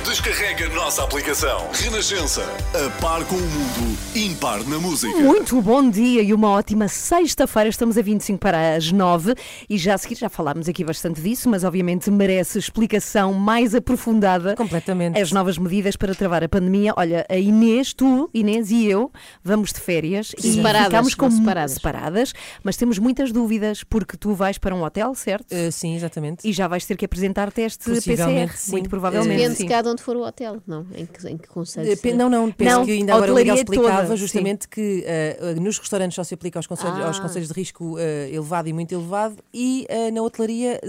[0.05, 1.51] Descarrega a nossa aplicação.
[1.52, 1.68] Verão.
[1.72, 2.42] Renascença.
[2.74, 5.14] A par com o mundo, impar na música.
[5.18, 7.68] Muito bom dia e uma ótima sexta-feira.
[7.68, 9.34] Estamos a 25 para as 9
[9.68, 14.56] e já a seguir já falámos aqui bastante disso, mas obviamente merece explicação mais aprofundada.
[14.56, 15.20] Completamente.
[15.20, 16.94] As novas medidas para travar a pandemia.
[16.96, 19.10] Olha, a Inês, tu, Inês e eu
[19.42, 21.72] vamos de férias e Separadas, ficamos com não separadas.
[21.72, 25.46] separadas, mas temos muitas dúvidas porque tu vais para um hotel, certo?
[25.70, 26.48] sim, exatamente.
[26.48, 28.72] E já vais ter que apresentar teste PCR, sim.
[28.72, 29.36] muito provavelmente.
[29.36, 29.64] Depende sim.
[29.64, 30.86] de cada onde for o hotel, não?
[30.94, 31.87] Em que, em que conselho?
[31.88, 35.78] Dep- Não, não, penso que ainda agora o Miguel explicava toda, justamente que eh, nos
[35.78, 37.22] restaurantes só se aplica aos conselhos, aos Ah.
[37.22, 40.81] conselhos de risco eh, elevado e muito elevado e eh, na hotelaria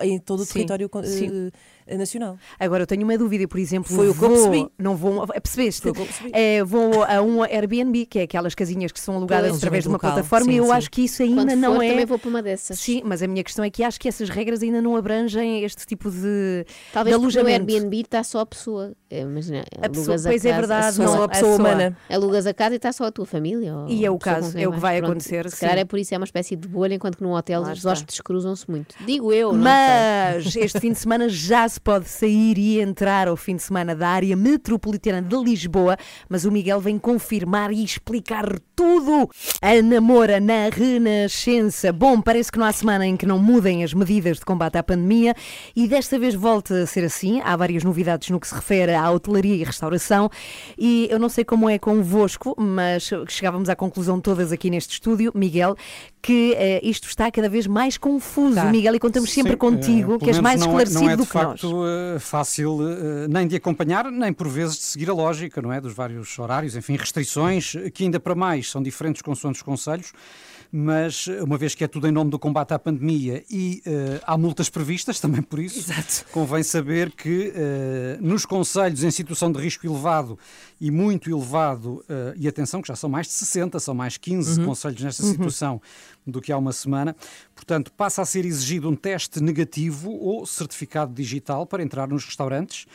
[0.00, 1.50] em todo o Sim, território sim.
[1.96, 2.36] Nacional.
[2.58, 4.66] Agora, eu tenho uma dúvida, por exemplo, Foi o que eu percebi.
[4.78, 5.82] Não vou, percebeste?
[5.82, 6.30] Foi o que eu percebi.
[6.32, 9.58] É, vou a um Airbnb, que é aquelas casinhas que são alugadas Pois.
[9.58, 10.70] através de uma Local, plataforma, sim, e eu sim.
[10.72, 11.88] acho que isso ainda Quando não for, é.
[11.90, 12.78] também vou para uma dessas.
[12.78, 15.84] Sim, mas a minha questão é que acho que essas regras ainda não abrangem este
[15.86, 17.46] tipo de, Talvez de no.
[17.48, 18.92] Airbnb está só a pessoa.
[19.10, 21.96] É, Imagina, A pessoa- a pois é casa, verdade, só não, a a pessoa humana.
[22.08, 23.74] Alugas a casa e está só a tua família.
[23.74, 25.78] ou E é o a pessoa caso, é o que vai Pronto, acontecer, Se calhar
[25.78, 27.92] é por isso é uma espécie de bolha, enquanto que num hotel Lá os está.
[27.92, 28.94] hóspedes cruzam-se muito.
[29.04, 33.36] Digo eu, não Mas este fim de semana já se pode sair e entrar ao
[33.36, 35.96] fim de semana da área metropolitana de Lisboa,
[36.28, 39.28] mas o Miguel vem confirmar e explicar tudo.
[39.60, 41.92] A namora na Renascença.
[41.92, 44.82] Bom, parece que não há semana em que não mudem as medidas de combate à
[44.82, 45.34] pandemia
[45.74, 47.40] e desta vez volta a ser assim.
[47.44, 50.30] Há várias novidades no que se refere à hotelaria e restauração
[50.78, 55.32] e eu não sei como é convosco, mas chegávamos à conclusão todas aqui neste estúdio,
[55.34, 55.76] Miguel,
[56.20, 58.64] que eh, isto está cada vez mais confuso, Tá.
[58.66, 61.16] Miguel, e contamos sempre Sim, contigo, eh, que és mais não é- esclarecido não é,
[61.16, 61.61] do que nós.
[61.62, 65.72] Facto eh, fácil eh, nem de acompanhar, nem por vezes de seguir a lógica, não
[65.72, 65.80] é?
[65.80, 70.12] Dos vários horários, enfim, restrições, eh, que ainda para mais são diferentes consoante os conselhos.
[70.74, 74.20] Mas, eh, uma vez que é tudo em nome do combate à pandemia e eh,
[74.26, 75.92] há multas previstas, também por isso,
[76.32, 80.38] convém saber que eh, nos conselhos em situação de risco elevado
[80.80, 84.60] e muito elevado, eh, e atenção que já são mais de 60, são mais 15
[84.60, 84.66] Uhum.
[84.68, 85.30] conselhos nesta Uhum.
[85.32, 85.82] situação
[86.26, 87.14] do que há uma semana.
[87.54, 92.86] Portanto, passa a ser exigido um teste negativo ou certificado digital para entrar nos restaurantes.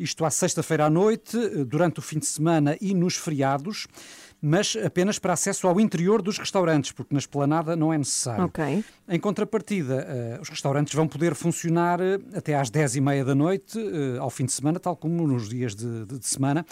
[0.00, 3.86] Isto à sexta-feira à noite, durante o fim de semana e nos feriados,
[4.42, 8.44] mas apenas para acesso ao interior dos restaurantes, porque na esplanada não é necessário.
[8.44, 8.84] Ok.
[9.08, 14.18] Em contrapartida, eh, os restaurantes vão poder funcionar eh, até às 10h30 da noite, eh,
[14.18, 16.64] ao fim de semana, tal como nos dias de, de- de semana.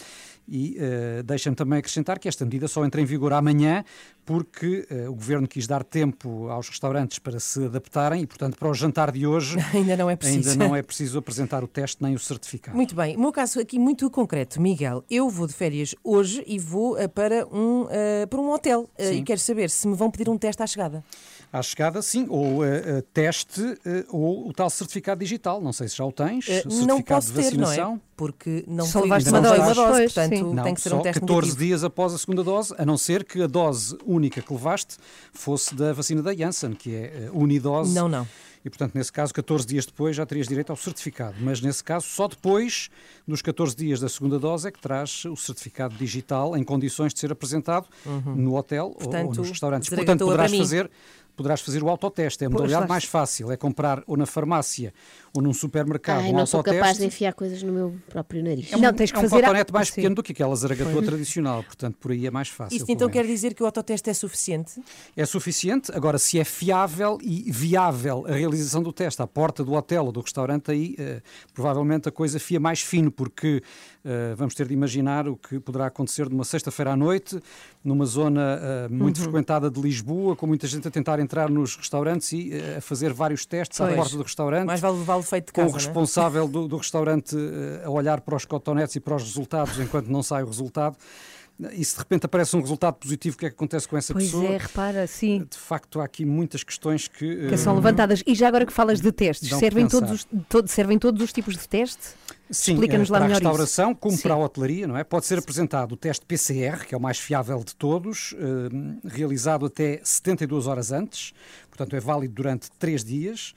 [0.50, 3.84] E eh, deixa-me também acrescentar que esta medida só entra em vigor amanhã,
[4.24, 8.68] porque eh, o Governo quis dar tempo aos restaurantes para se adaptarem e, portanto, para
[8.68, 10.50] o jantar de hoje Ainda não é preciso.
[10.50, 12.74] ainda não é preciso apresentar o teste nem o certificado.
[12.74, 15.04] Muito bem, o meu caso aqui muito concreto, Miguel.
[15.10, 17.86] Eu vou de férias hoje e vou eh, para um,
[18.28, 21.04] para um hotel e quero saber se me vão pedir um teste à chegada.
[21.50, 25.62] À chegada, sim, ou eh, eh, teste eh, ou o tal certificado digital.
[25.62, 26.44] Não sei se já o tens.
[26.44, 27.94] Certificado não posso de ter, não vacinação.
[27.94, 28.00] é?
[28.16, 30.54] Porque não Só foi levaste uma dose, uma dose Pois, portanto sim.
[30.54, 31.64] Não, tem que ser só um teste 14 negativo.
[31.66, 34.96] dias após a segunda dose, a não ser que a dose única que levaste
[35.32, 37.94] fosse da vacina da Janssen, que é unidose.
[37.94, 38.28] Não, não.
[38.64, 41.36] E, portanto, nesse caso, 14 dias depois já terias direito ao certificado.
[41.40, 42.90] Mas, nesse caso, só depois
[43.26, 47.20] dos 14 dias da segunda dose é que traz o certificado digital em condições de
[47.20, 48.34] ser apresentado Uhum.
[48.34, 49.88] no hotel ou- ou Portanto, nos restaurantes.
[49.88, 50.90] Portanto, poderás fazer,
[51.38, 52.42] poderás fazer o autoteste.
[52.42, 53.52] É a modalidade mais fácil.
[53.52, 54.92] É comprar ou na farmácia
[55.32, 56.80] ou num supermercado Ai, um não sou autoteste.
[56.80, 58.72] capaz de enfiar coisas no meu próprio nariz.
[58.72, 62.26] É um, é um cotonete mais pequeno do que aquela zaragatua tradicional, portanto, por aí
[62.26, 62.76] é mais fácil.
[62.76, 64.82] Isto pelo então quer dizer que o autoteste é suficiente?
[65.16, 65.92] É suficiente.
[65.94, 70.12] Agora, se é fiável e viável a realização do teste à porta do hotel ou
[70.12, 71.22] do restaurante, aí eh,
[71.54, 73.62] provavelmente a coisa fia mais fino, porque
[74.36, 77.40] vamos ter de imaginar o que poderá acontecer numa sexta-feira à noite,
[77.84, 79.24] numa zona eh, muito Uhum.
[79.24, 83.12] frequentada de Lisboa, com muita gente a tentar entrar nos restaurantes e eh, a fazer
[83.12, 83.96] vários testes à Pois.
[83.96, 84.66] porta do restaurante.
[84.66, 85.84] Mais vale levá-lo feito de com casa, o não é?
[85.86, 90.06] responsável do, do restaurante eh, a olhar para os cotonetes e para os resultados enquanto
[90.08, 90.96] não sai o resultado.
[91.72, 94.12] E se de repente aparece um resultado positivo, o que é que acontece com essa
[94.12, 94.44] Pois pessoa?
[94.46, 95.44] é, repara, sim.
[95.50, 97.48] De facto, há aqui muitas questões que.
[97.48, 98.22] Que são eh, levantadas.
[98.24, 101.54] E já agora que falas de testes, servem todos, os, todo- servem todos os tipos
[101.56, 101.98] de teste?
[102.50, 104.00] Sim, Explica-nos eh, lá para a restauração, isso.
[104.00, 104.22] como Sim.
[104.22, 105.04] para a hotelaria, não é?
[105.04, 109.66] Pode ser apresentado o teste PCR, que é o mais fiável de todos, eh, realizado
[109.66, 111.32] até 72 horas antes,
[111.68, 113.54] portanto é válido durante 3 dias.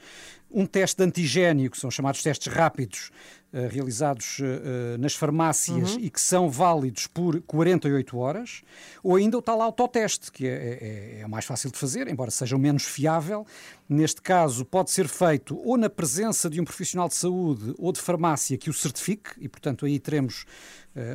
[0.53, 3.09] Um teste de antigénio, que são chamados testes rápidos,
[3.53, 5.99] eh, realizados eh, nas farmácias Uhum.
[5.99, 8.61] e que são válidos por 48 horas,
[9.03, 12.31] ou ainda o tal autoteste, que é, é, é o mais fácil de fazer, embora
[12.31, 13.45] seja o menos fiável.
[13.89, 17.99] Neste caso, pode ser feito ou na presença de um profissional de saúde ou de
[17.99, 20.45] farmácia que o certifique e, portanto, aí teremos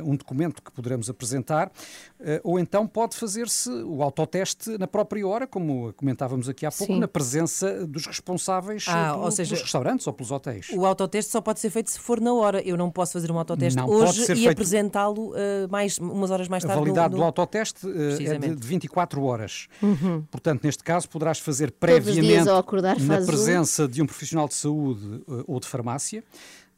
[0.03, 1.71] um documento que poderemos apresentar,
[2.19, 6.93] eh, ou então pode fazer-se o autoteste na própria hora, como comentávamos aqui há pouco,
[6.93, 6.99] Sim.
[6.99, 10.67] na presença dos responsáveis eh, Ah, pelo- ou seja, pelos restaurantes ou pelos hotéis.
[10.73, 12.61] O autoteste só pode ser feito se for na hora.
[12.61, 16.47] Eu não posso fazer um autoteste Não hoje e feito- apresentá-lo eh, mais, umas horas
[16.47, 16.79] mais A tarde.
[16.79, 19.67] no- validade no- do autoteste eh, é de, de 24 horas.
[19.81, 20.23] Uhum.
[20.31, 23.31] Portanto, neste caso, poderás fazer previamente acordar na fazes um.
[23.31, 26.23] presença de um profissional de saúde eh, ou de farmácia.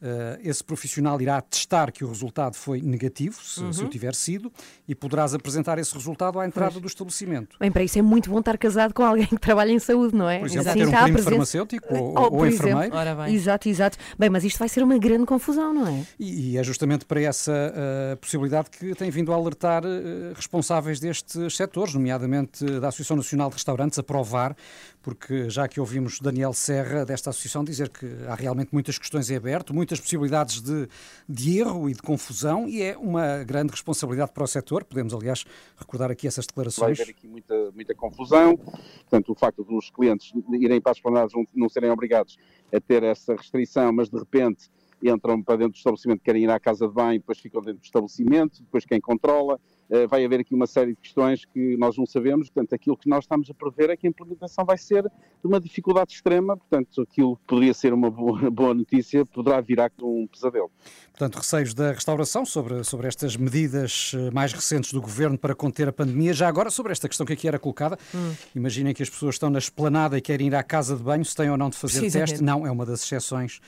[0.02, 3.86] Eh, esse profissional irá atestar que o resultado foi negativo, se, se Uhum.
[3.86, 4.50] o tiver sido,
[4.88, 6.82] e poderás apresentar esse resultado à entrada Pois.
[6.82, 7.56] do estabelecimento.
[7.60, 10.28] Bem, para isso é muito bom estar casado com alguém que trabalha em saúde, não
[10.28, 10.38] é?
[10.38, 12.78] Por exemplo, Assim ter um primo presença- farmacêutico ou- Oh, ou por enfermeiro.
[12.80, 12.98] exemplo.
[12.98, 13.34] Ora bem.
[13.34, 13.98] Exato, exato.
[14.18, 16.02] Bem, mas isto vai ser uma grande confusão, não é?
[16.18, 20.98] E, e é justamente para essa eh, possibilidade que tem vindo a alertar eh, responsáveis
[20.98, 24.56] destes setores, nomeadamente da Associação Nacional de Restaurantes, a provar,
[25.02, 29.36] porque já que ouvimos Daniel Serra desta associação dizer que há realmente muitas questões em
[29.36, 30.88] aberto, muitas possibilidades de,
[31.28, 34.84] de erro e de confusão, e é uma grande responsabilidade para o setor.
[34.84, 35.44] Podemos, aliás,
[35.76, 37.00] recordar aqui essas vai declarações.
[37.00, 38.56] haver aqui muita, muita confusão.
[38.56, 42.36] Portanto, o facto dos clientes irem para as planadas não, não serem obrigados
[42.72, 44.70] a ter essa restrição, mas de repente
[45.02, 47.84] entram para dentro do estabelecimento, querem ir à casa de banho, depois ficam dentro do
[47.84, 49.58] estabelecimento, depois quem controla.
[49.90, 53.08] Eh, Vai haver aqui uma série de questões que nós não sabemos, portanto, aquilo que
[53.08, 55.10] nós estamos a prever é que a implementação vai ser de
[55.46, 60.26] uma dificuldade extrema, portanto, aquilo que poderia ser uma boa, boa notícia poderá virar um
[60.26, 60.70] pesadelo.
[61.12, 65.88] Portanto, receios da restauração sobre, sobre estas medidas eh, mais recentes do governo para conter
[65.88, 66.32] a pandemia.
[66.32, 68.32] Já agora, sobre esta questão que aqui era colocada, Hum.
[68.54, 71.34] imaginem que as pessoas estão na esplanada e querem ir à casa de banho, se
[71.34, 72.42] têm ou não de fazer teste.
[72.42, 73.60] Não, é uma das exceções.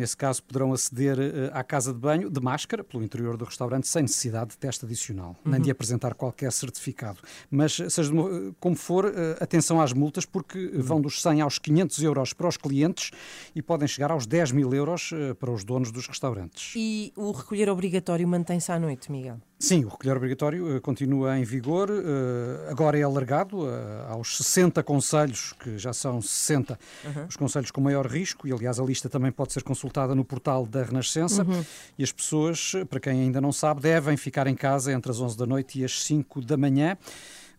[0.00, 3.86] Nesse caso, poderão aceder eh, à casa de banho de máscara pelo interior do restaurante
[3.86, 5.60] sem necessidade de teste adicional, nem Uhum.
[5.60, 7.18] de apresentar qualquer certificado.
[7.50, 11.58] Mas, seja de mo- como for, eh, atenção às multas, porque vão dos 100 aos
[11.58, 13.10] 500 euros para os clientes
[13.54, 16.72] e podem chegar aos 10 mil euros eh, para os donos dos restaurantes.
[16.76, 19.38] E o recolher obrigatório mantém-se à noite, Miguel?
[19.62, 24.82] Sim, o recolher obrigatório eh, continua em vigor, eh, agora é alargado eh, aos 60
[24.82, 27.26] conselhos, que já são 60 Uhum.
[27.28, 30.64] os conselhos com maior risco, e aliás a lista também pode ser consultada no portal
[30.64, 31.62] da Renascença, Uhum.
[31.98, 35.36] e as pessoas, para quem ainda não sabe, devem ficar em casa entre as 11
[35.36, 36.96] da noite e as 5 da manhã.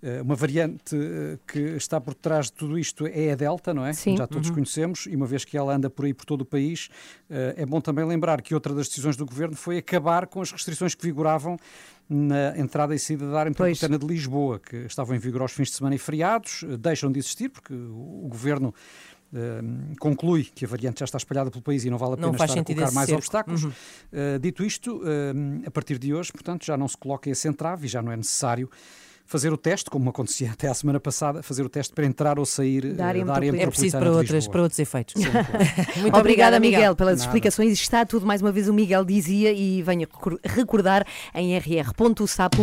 [0.03, 3.85] Eh, Uma variante eh, que está por trás de tudo isto é a Delta, não
[3.85, 3.93] é?
[3.93, 4.17] Sim.
[4.17, 4.55] Já todos Uhum.
[4.55, 6.89] conhecemos, e uma vez que ela anda por aí por todo o país,
[7.29, 10.51] eh, é bom também lembrar que outra das decisões do governo foi acabar com as
[10.51, 11.55] restrições que vigoravam
[12.09, 15.69] na entrada e saída da área metropolitana de Lisboa, que estavam em vigor aos fins
[15.69, 18.73] de semana e feriados, deixam de existir porque o governo
[19.99, 22.43] conclui que a variante já está espalhada pelo país e não vale a pena estar
[22.59, 23.19] a colocar mais cerco.
[23.19, 23.63] obstáculos.
[23.63, 23.71] Uhum.
[24.41, 25.01] Dito isto,
[25.65, 28.17] a partir de hoje, portanto, já não se coloca esse entrave e já não é
[28.17, 28.69] necessário
[29.31, 32.45] fazer o teste, como acontecia até à semana passada, fazer o teste para entrar ou
[32.45, 33.63] sair Da área da área metropolitana.
[33.63, 35.13] É preciso para, outras, para outros efeitos.
[36.01, 37.27] Muito obrigada, Miguel, pelas Nada.
[37.29, 37.71] explicações.
[37.79, 41.57] Está tudo, mais uma vez, o Miguel dizia e venha recor- recordar em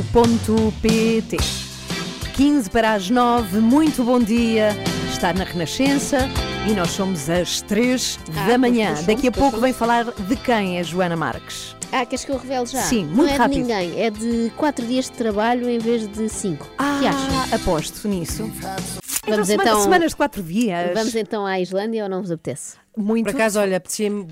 [0.09, 1.37] rr.sapo.pt.
[2.37, 4.69] 15 para as 9, muito bom dia.
[5.11, 6.19] Está na Renascença
[6.71, 8.95] e nós somos às 3 Ah, da manhã.
[9.07, 11.75] Daqui a pouco vem falar de quem, a Joana Marques.
[11.91, 12.83] Ah, queres que eu revele já?
[12.83, 13.55] Sim, Não muito é rápido.
[13.55, 16.67] de ninguém, é de 4 dias de trabalho em vez de 5.
[16.77, 17.53] Ah, que achas?
[17.55, 18.43] aposto nisso.
[18.45, 18.77] Então,
[19.27, 20.91] Vamos semana- então- semanas de 4 dias.
[20.95, 22.77] Vamos então à Islândia ou não vos apetece?
[22.99, 23.27] Muito.
[23.27, 23.81] Por acaso, olha,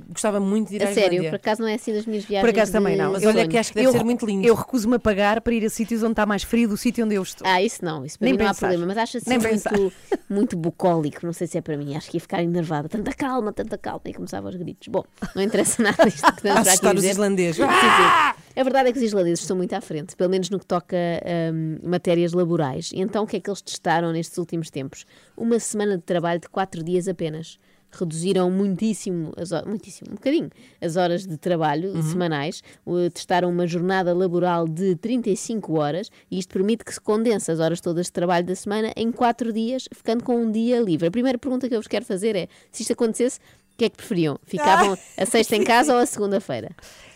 [0.09, 1.31] gostava muito de ir à A sério, Islândia.
[1.31, 3.13] por acaso não é assim das minhas Por viagens acaso também não.
[3.13, 4.47] Mas olha que acho que deve eu, ser muito lindo.
[4.47, 7.15] Eu recuso-me a pagar para ir a sítios onde está mais frio do sítio onde
[7.15, 7.47] eu estou.
[7.47, 9.73] Ah, isso não, isso para Nem mim não há problema, mas acho assim Nem pensar.
[9.79, 9.93] muito,
[10.29, 12.89] muito bucólico, não sei se é para mim, acho que ia ficar enervada.
[12.89, 14.89] Tanta calma, tanta calma, e começava aos gritos.
[14.89, 15.05] Bom,
[15.35, 17.11] não interessa nada isto que estamos aqui Assustar os dizer.
[17.13, 17.57] islandeses.
[17.57, 18.61] Sim, sim.
[18.61, 20.97] A verdade é que os islandeses estão muito à frente, pelo menos no que toca
[21.53, 22.91] hum, matérias laborais.
[22.93, 25.05] E então o que é que eles testaram nestes últimos tempos?
[25.37, 27.59] Uma semana de trabalho de quatro dias apenas.
[27.99, 32.03] Reduziram muitíssimo, as muitíssimo, um bocadinho, as horas de trabalho Uhum.
[32.03, 32.63] semanais,
[33.13, 37.81] testaram uma jornada laboral de 35 horas e isto permite que se condense as horas
[37.81, 41.07] todas de trabalho da semana em quatro dias, ficando com um dia livre.
[41.09, 43.39] A primeira pergunta que eu vos quero fazer é: se isto acontecesse,
[43.73, 44.39] o que é que preferiam?
[44.47, 46.71] Ficavam a sexta em casa ou a segunda-feira?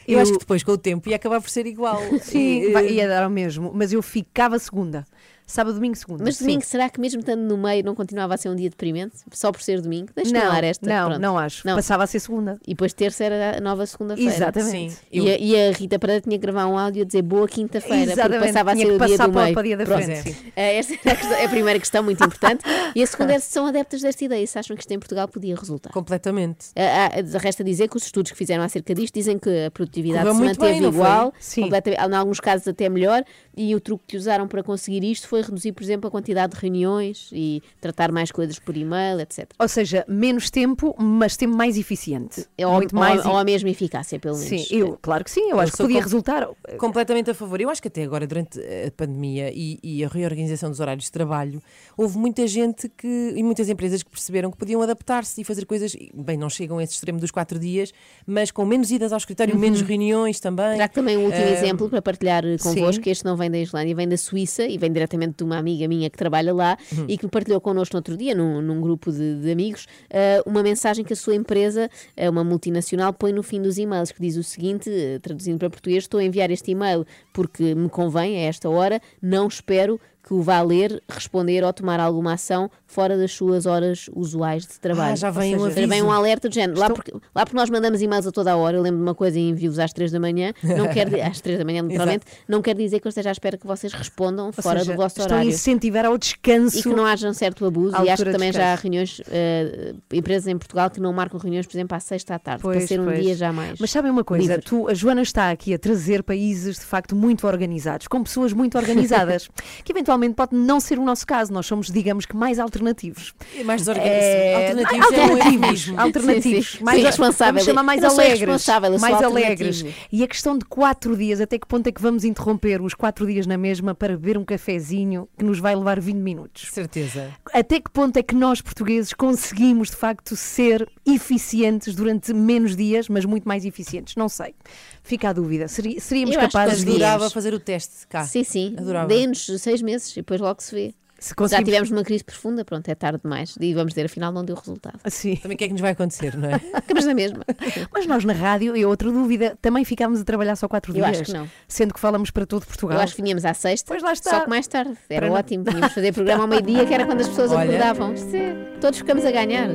[0.08, 2.00] Eu, acho que depois, com o tempo, ia acabar por ser igual.
[2.20, 3.70] Sim, E, eh, ia dar ao mesmo.
[3.72, 5.04] Mas eu ficava segunda.
[5.51, 6.22] Sábado, domingo, segunda.
[6.24, 6.44] Mas Sim.
[6.44, 9.16] domingo, será que mesmo estando no meio não continuava a ser um dia deprimente?
[9.32, 10.11] Só por ser domingo?
[10.14, 10.86] Deixa-me Não, ar esta.
[10.88, 11.20] não, pronto.
[11.20, 11.62] não acho.
[11.64, 12.59] Passava a ser segunda.
[12.66, 14.32] E depois terça era a nova segunda-feira.
[14.32, 14.92] Exatamente.
[14.92, 14.98] Sim.
[15.11, 17.96] E, a, e a Rita Pereira tinha que gravar um áudio a dizer boa quinta-feira,
[17.98, 19.55] porque Exatamente, passava a tinha ser que o dia do para- meio.
[19.55, 20.05] para o dia da Pronto.
[20.05, 20.36] frente, sim.
[20.57, 22.64] Eh, Esta é a, questão- é a primeira questão muito importante.
[22.94, 25.26] E a segunda é se são adeptas desta ideia, se acham que isto em Portugal
[25.28, 25.90] podia resultar.
[25.92, 26.68] Completamente.
[26.70, 30.38] Uh, resta dizer que os estudos que fizeram acerca disto dizem que a produtividade Correu
[30.38, 31.62] se manteve bem, não igual, Sim.
[31.62, 33.24] completamente, em alguns casos até melhor,
[33.57, 36.55] e o truque que usaram para conseguir isto foi foi reduzir, por exemplo, a quantidade
[36.55, 39.51] de reuniões e tratar mais coisas por e-mail, etc.
[39.59, 42.47] Ou seja, menos tempo, mas tempo mais eficiente.
[42.57, 43.24] É ou, Muito mais.
[43.24, 44.68] ou, ou a mesma eficácia, pelo menos.
[44.68, 46.49] Sim, eu, claro que sim, eu acho que podia com- resultar.
[46.78, 47.61] Completamente a favor.
[47.61, 51.12] Eu acho que até agora, durante a pandemia e, e a reorganização dos horários de
[51.12, 51.62] trabalho,
[51.97, 55.97] houve muita gente que, e muitas empresas que perceberam que podiam adaptar-se e fazer coisas,
[56.14, 57.93] bem, não chegam a esse extremo dos quatro dias,
[58.26, 59.61] mas com menos idas ao escritório, Uhum.
[59.61, 60.76] menos reuniões também.
[60.76, 63.05] Trago também um último Ah, exemplo para partilhar eh, convosco.
[63.05, 63.11] sim.
[63.11, 66.08] Este não vem da Islândia, vem da Suíça e vem diretamente de uma amiga minha
[66.10, 67.04] que trabalha lá Uhum.
[67.08, 70.62] e que partilhou connosco no outro dia, num, num grupo de, de amigos, eh, uma
[70.62, 74.36] mensagem que a sua empresa, eh, uma multinacional, põe no fim dos e-mails, que diz
[74.36, 78.48] o seguinte, eh, traduzindo para português: Estou a enviar este e-mail porque me convém a
[78.48, 80.00] esta hora, não espero
[80.30, 84.78] que o vá ler, responder ou tomar alguma ação fora das suas horas usuais de
[84.78, 85.14] trabalho.
[85.14, 86.78] Ah, já vem Ou um seja, vem um alerta de género.
[86.78, 89.14] Lá, porque, lá porque nós mandamos e-mails a toda a hora, eu lembro de uma
[89.14, 92.62] coisa e envio-vos às 3 da manhã, não quer, às 3 da manhã, literalmente, não
[92.62, 95.20] quer dizer que eu esteja à espera que vocês respondam Ou fora seja, do vosso
[95.20, 95.48] horário.
[95.50, 96.78] incentivar ao descanso.
[96.78, 99.94] E que não haja um certo abuso, e acho que também já há reuniões, eh,
[100.12, 102.84] empresas em Portugal que não marcam reuniões, por exemplo, à sexta à tarde, para Pois,
[102.88, 103.20] ser um pois.
[103.20, 103.80] dia já mais.
[103.80, 104.62] Mas sabem uma coisa, livre.
[104.64, 108.78] tu, a Joana está aqui a trazer países de facto muito organizados, com pessoas muito
[108.78, 109.48] organizadas,
[109.84, 111.52] que eventualmente pode não ser o nosso caso.
[111.52, 113.32] Nós somos, digamos que, mais alternativos.
[113.54, 114.24] E mais desorganizados.
[114.24, 116.00] É, Alternativos é alternativos, eufemismo.
[116.00, 116.66] alternativos.
[116.70, 116.84] Sim, sim.
[116.84, 117.54] Mais Sim, responsável.
[117.54, 118.66] Vamos chamar mais alegres.
[119.00, 119.84] mais alegres.
[120.10, 123.26] E a questão de quatro dias, até que ponto é que vamos interromper os quatro
[123.26, 126.68] dias na mesma para beber um cafezinho que nos vai levar 20 minutos?
[126.70, 127.30] Certeza.
[127.52, 133.08] Até que ponto é que nós, portugueses, conseguimos de facto ser eficientes durante menos dias,
[133.08, 134.16] mas muito mais eficientes?
[134.16, 134.54] Não sei.
[135.02, 135.66] Fica a dúvida.
[135.68, 136.90] Seríamos Eu capazes de.
[136.90, 138.24] Adorava fazer o teste cá.
[138.24, 138.74] Sim, sim.
[138.78, 139.08] Adorava.
[139.08, 140.94] Dê-nos seis meses e depois logo se vê.
[141.18, 143.55] Se Já conseguimos- tivemos uma crise profunda, pronto, é tarde demais.
[143.61, 144.98] E vamos dizer, afinal não deu resultado.
[145.11, 145.36] Sim.
[145.36, 146.59] Também o que é que nos vai acontecer, não é?
[146.80, 147.44] Ficamos na mesma.
[147.92, 151.09] Mas nós na rádio, e outra dúvida, também ficámos a trabalhar só quatro Eu dias.
[151.20, 151.46] acho que não.
[151.68, 152.96] Sendo que falamos para todo Portugal.
[152.96, 154.30] Eu acho que vinhamos à sexta, Pois lá está.
[154.30, 154.96] só que mais tarde.
[155.11, 155.64] Era Para não- ótimo.
[155.64, 157.64] Tínhamos fazer programa ao meio-dia, que era quando as pessoas Olha.
[157.68, 158.14] acordavam.
[158.14, 159.68] Isto é- Todos ficamos a ganhar.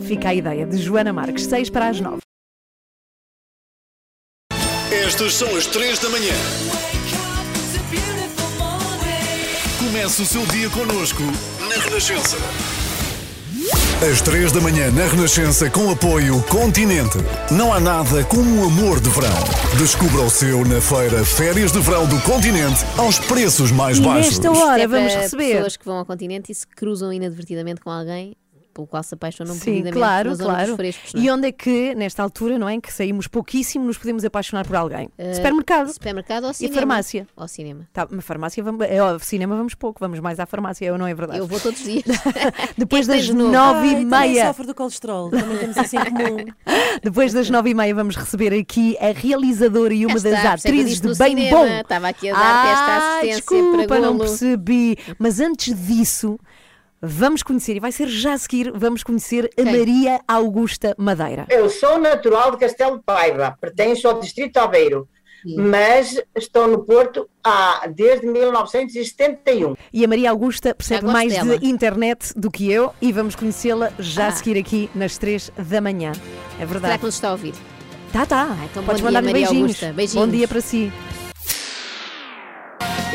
[0.00, 2.20] Fica a ideia de Joana Marques, 6 para as 9.
[4.90, 6.32] Estas são as 3 da manhã.
[9.94, 12.36] Comece o seu dia connosco na Renascença.
[14.10, 17.16] Às 3 da manhã na Renascença com apoio Continente.
[17.52, 19.30] Não há nada como o amor de verão.
[19.78, 24.40] Descubra o seu na feira Férias de Verão do Continente aos preços mais E baixos.
[24.40, 25.52] nesta hora é vamos receber.
[25.52, 28.34] pessoas que vão ao continente e se cruzam inadvertidamente com alguém
[28.74, 30.76] pelo qual se apaixonam Sim, perdidamente claro, na zona claro.
[30.76, 31.14] frescos.
[31.14, 31.24] não é?
[31.24, 32.80] E onde é que, nesta altura, não é?
[32.80, 35.08] Que saímos pouquíssimo, nos podemos apaixonar por alguém?
[35.16, 35.92] Eh, Supermercado.
[35.92, 36.74] Supermercado ou E cinema.
[36.74, 37.26] farmácia.
[37.36, 37.88] Ou cinema.
[37.92, 41.06] Tá, mas farmácia, vamos, é, ao cinema vamos pouco, vamos mais à farmácia, ou não
[41.06, 41.38] é verdade?
[41.38, 42.02] Eu vou todos os dias.
[42.76, 44.46] Depois das nove Ai, e meia.
[44.48, 45.30] sofre do colesterol.
[45.30, 46.44] Também temos isso em comum.
[47.02, 50.70] Depois das nove e meia vamos receber aqui a realizadora e uma Cá das eu
[50.70, 51.56] atrizes de bem cinema.
[51.58, 51.66] bom.
[51.66, 54.96] Estava aqui a dar-te esta Ah, assistência desculpa, para não percebi.
[55.18, 56.38] Mas antes disso,
[57.04, 61.46] vamos conhecer, e vai ser já a seguir, vamos conhecer a Maria Augusta Madeira.
[61.50, 65.08] Eu sou natural de Castelo de Paiva, pertenço ao Distrito de Aveiro,
[65.56, 69.74] mas estou no Porto há, desde 1971.
[69.92, 71.58] E a Maria Augusta percebe mais dela.
[71.58, 75.82] de internet do que eu e vamos conhecê-la já a seguir aqui nas três da
[75.82, 76.12] manhã.
[76.12, 76.98] É Será verdade.
[76.98, 77.54] que nos está a ouvir?
[78.10, 78.56] Tá, tá.
[78.70, 79.78] então bom Podes mandar-lhe beijinhos.
[79.80, 80.14] Beijinhos.
[80.14, 80.90] Bom dia para si.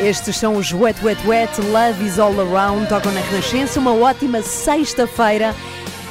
[0.02, 4.40] Estes são os Wet Wet Wet, Love is All Around, tocam na Renascença, uma ótima
[4.40, 5.54] sexta-feira.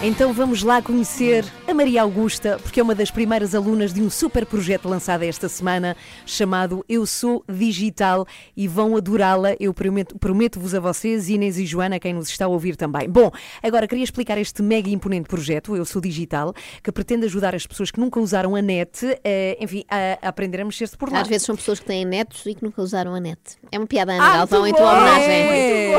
[0.01, 4.09] Então vamos lá conhecer a Maria Augusta, porque é uma das primeiras alunas de um
[4.09, 5.93] super projeto lançado esta semana,
[6.25, 8.25] chamado Eu Sou Digital,
[8.55, 12.47] e vão adorá-la, eu prometo- prometo-vos a vocês, Inês e Joana, quem nos está a
[12.47, 13.09] ouvir também.
[13.09, 13.29] Bom,
[13.61, 17.91] agora queria explicar este mega imponente projeto, Eu Sou Digital, que pretende ajudar as pessoas
[17.91, 21.19] que nunca usaram a net, eh, enfim, a, aprender a mexer-se por lá.
[21.21, 23.37] Às vezes são pessoas que têm netos e que nunca usaram a net.
[23.69, 25.29] É uma piada, Ana Ah, Galvão, em tua homenagem.
[25.29, 25.93] É,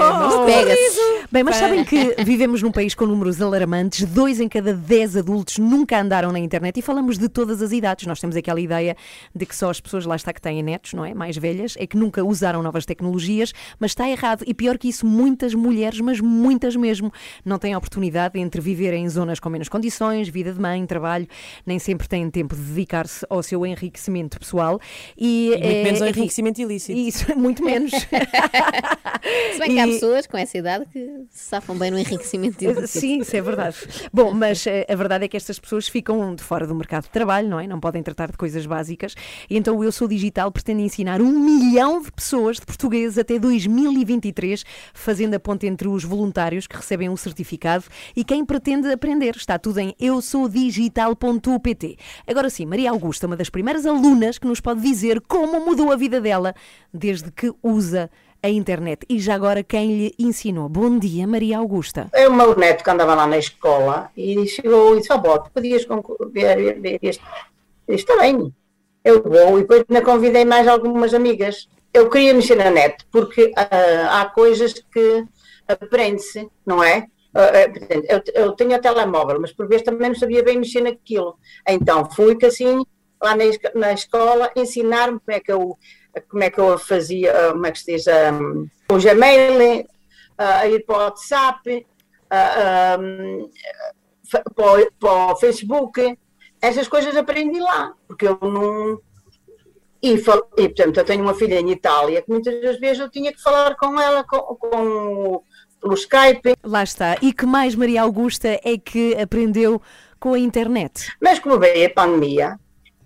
[0.46, 1.20] pega-se.
[1.30, 5.58] Bem, mas sabem que vivemos num país com números alarmantes, dois em cada dez adultos
[5.58, 8.06] nunca andaram na internet e falamos de todas as idades.
[8.06, 8.96] Nós temos aquela ideia
[9.34, 11.12] de que só as pessoas lá está que têm netos, não é?
[11.14, 14.44] Mais velhas, é que nunca usaram novas tecnologias, mas está errado.
[14.46, 17.12] E pior que isso, muitas mulheres, mas muitas mesmo,
[17.44, 21.26] não têm oportunidade entre viver em zonas com menos condições, vida de mãe, trabalho,
[21.66, 24.80] nem sempre têm tempo de dedicar-se ao seu enriquecimento pessoal.
[25.16, 26.98] E, E muito eh, menos ao enriquecimento ilícito.
[26.98, 27.90] Isso, muito menos.
[27.92, 30.98] Se bem que há E- pessoas com essa idade que
[31.30, 32.86] se safam bem no enriquecimento ilícito.
[32.88, 33.76] Sim, isso é verdade.
[34.12, 37.10] Bom, mas eh, a verdade é que estas pessoas ficam de fora do mercado de
[37.10, 37.66] trabalho, não é?
[37.66, 39.14] Não podem tratar de coisas básicas.
[39.48, 43.38] E então o Eu Sou Digital pretende ensinar um milhão de pessoas, de portugueses, até
[43.38, 49.36] 2023, fazendo a ponte entre os voluntários que recebem um certificado e quem pretende aprender.
[49.36, 51.96] Está tudo em eusouddigital.pt.
[52.26, 55.96] Agora sim, Maria Augusta, uma das primeiras alunas que nos pode dizer como mudou a
[55.96, 56.54] vida dela
[56.92, 58.10] desde que usa
[58.42, 59.04] a internet.
[59.08, 60.68] E já agora quem lhe ensinou?
[60.68, 62.08] Bom dia, Maria Augusta.
[62.12, 65.86] É o meu neto que andava lá na escola e chegou e disse: Ó, podias
[66.32, 67.22] ver, ver este.
[67.88, 68.54] Está bem,
[69.04, 69.58] eu vou.
[69.58, 71.68] E depois ainda convidei mais algumas amigas.
[71.92, 75.24] Eu queria mexer na net porque ah, há coisas que
[75.66, 77.06] aprende-se, não é?
[77.32, 81.36] Portanto, eu, eu tenho a telemóvel, mas por vezes também não sabia bem mexer naquilo.
[81.68, 82.84] Então fui que assim,
[83.22, 83.36] lá
[83.74, 85.76] na escola, ensinar-me como é que eu
[86.28, 88.32] como é que eu fazia, ah, como é que se diz, ah,
[88.90, 89.86] o Gmail,
[90.38, 91.86] ah, a ir para o WhatsApp,
[92.30, 92.98] ah,
[94.30, 96.18] fa- para, o, para o Facebook,
[96.60, 98.98] essas coisas aprendi lá, porque eu não.
[100.02, 103.10] E, fal- e, portanto, eu tenho uma filha em Itália que muitas das vezes eu
[103.10, 105.42] tinha que falar com ela com, com,
[105.78, 106.54] pelo Skype.
[106.64, 107.16] Lá está.
[107.20, 109.80] E que mais Maria Augusta é que aprendeu
[110.18, 111.12] com a internet?
[111.20, 112.58] Mas como veio a pandemia,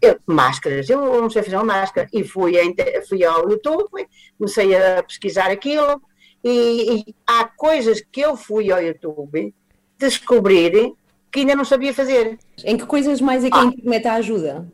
[0.05, 2.63] eu, máscaras, eu não sei fazer uma máscara, e fui, a
[3.09, 4.07] fui ao YouTube,
[4.39, 6.01] comecei a pesquisar aquilo,
[6.43, 9.55] e, e há coisas que eu fui ao YouTube
[9.99, 10.93] descobrir
[11.33, 12.39] que ainda não sabia fazer.
[12.65, 14.67] Em que coisas mais é que a internet ajuda?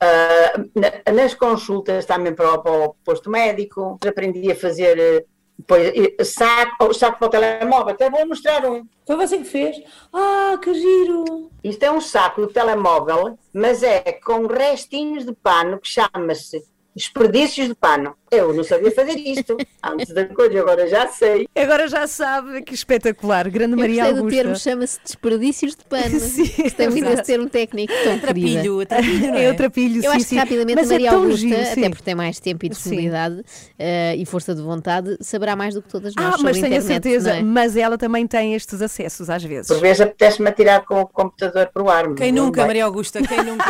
[0.00, 5.26] Ah, na- nas consultas também para o, para o posto médico, aprendi a fazer
[5.70, 8.86] eh, saco, saco para o telemóvel, até vou mostrar um.
[9.06, 9.82] Foi você que fez?
[10.12, 11.50] Ah, que giro!
[11.62, 16.62] Isto é um saco do telemóvel, mas é com restinhos de pano que chama-se
[16.96, 18.16] desperdícios de pano.
[18.28, 21.46] Eu não sabia fazer isto antes da coisa, agora já sei.
[21.54, 23.48] Agora já sabe, que espetacular.
[23.48, 24.30] Grande Eu Maria do Augusta.
[24.42, 26.18] termo, chama-se desperdícios de pano.
[26.18, 27.04] Sim, muito exato.
[27.16, 27.92] desse termo técnico.
[28.02, 28.86] Tão Trapilho, querida.
[28.86, 29.44] trapilho, é?
[29.44, 30.36] É o trapilho, Eu sim, acho que sim.
[30.38, 31.70] rapidamente Mas a é Maria tão Augusta, giro, sim.
[31.72, 33.44] até porque tem mais tempo e disponibilidade
[33.78, 36.60] eh, e força de vontade, saberá mais do que todas nós Ah, sobre mas a
[36.62, 37.30] tenho a certeza.
[37.36, 37.42] é?
[37.42, 39.68] Mas ela também tem estes acessos às vezes.
[39.68, 42.12] Por vezes apetece-me atirar com o computador para o ar.
[42.14, 42.66] Quem nunca, vai.
[42.70, 43.20] Maria Augusta?
[43.22, 43.66] Quem nunca?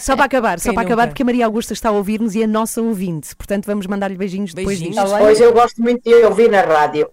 [0.00, 1.08] Só para acabar, só Quem para acabar, nunca?
[1.12, 3.34] porque a Maria Augusta está a ouvir-nos e é nossa ouvinte.
[3.36, 5.00] Portanto, vamos mandar-lhe beijinhos, depois disto.
[5.18, 7.08] Pois eu gosto muito de ouvir na rádio.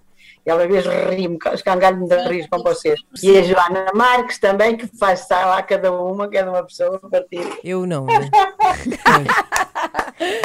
[0.45, 2.99] E às vezes rio-me, escangalho-me de rir com vocês.
[3.21, 7.09] E a Joana Marques também, que faz estar lá cada uma, cada uma pessoa a
[7.09, 7.47] partir.
[7.63, 8.05] Eu não.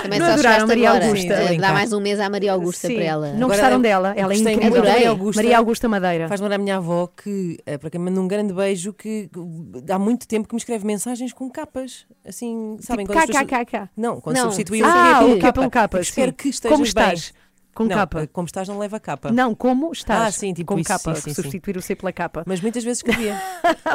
[0.03, 1.05] Também Não só adoraram Maria agora.
[1.07, 1.47] Augusta?
[1.49, 2.95] Sim, Dá mais um mês à Maria Augusta Sim.
[2.95, 3.33] para ela.
[3.35, 4.15] Não gostaram dela?
[4.17, 4.83] Ela é incrível.
[4.83, 5.43] Maria Augusta.
[5.43, 6.29] Maria Augusta Madeira.
[6.29, 9.29] Faz lembrar a minha avó que, eh, para quem manda um grande beijo, que
[9.91, 12.07] há muito tempo que me escreve mensagens com capas.
[12.27, 13.05] Assim, sabem?
[13.05, 13.89] Tipo quando as pessoas- KKKK.
[13.97, 14.45] Não, quando Não.
[14.45, 17.31] substitui Ah, o K pelo capa, Espero que estejas Como estás?
[17.33, 17.48] bem.
[17.75, 18.23] Com Não, capa.
[18.23, 19.31] eh, Como estás não leva capa.
[19.31, 20.21] Não, como estás?
[20.21, 21.43] Ah, sim, tipo com isso, capa, sim, sim, sim.
[21.43, 22.43] substituir o C pela capa.
[22.47, 23.41] Mas muitas vezes escrevia.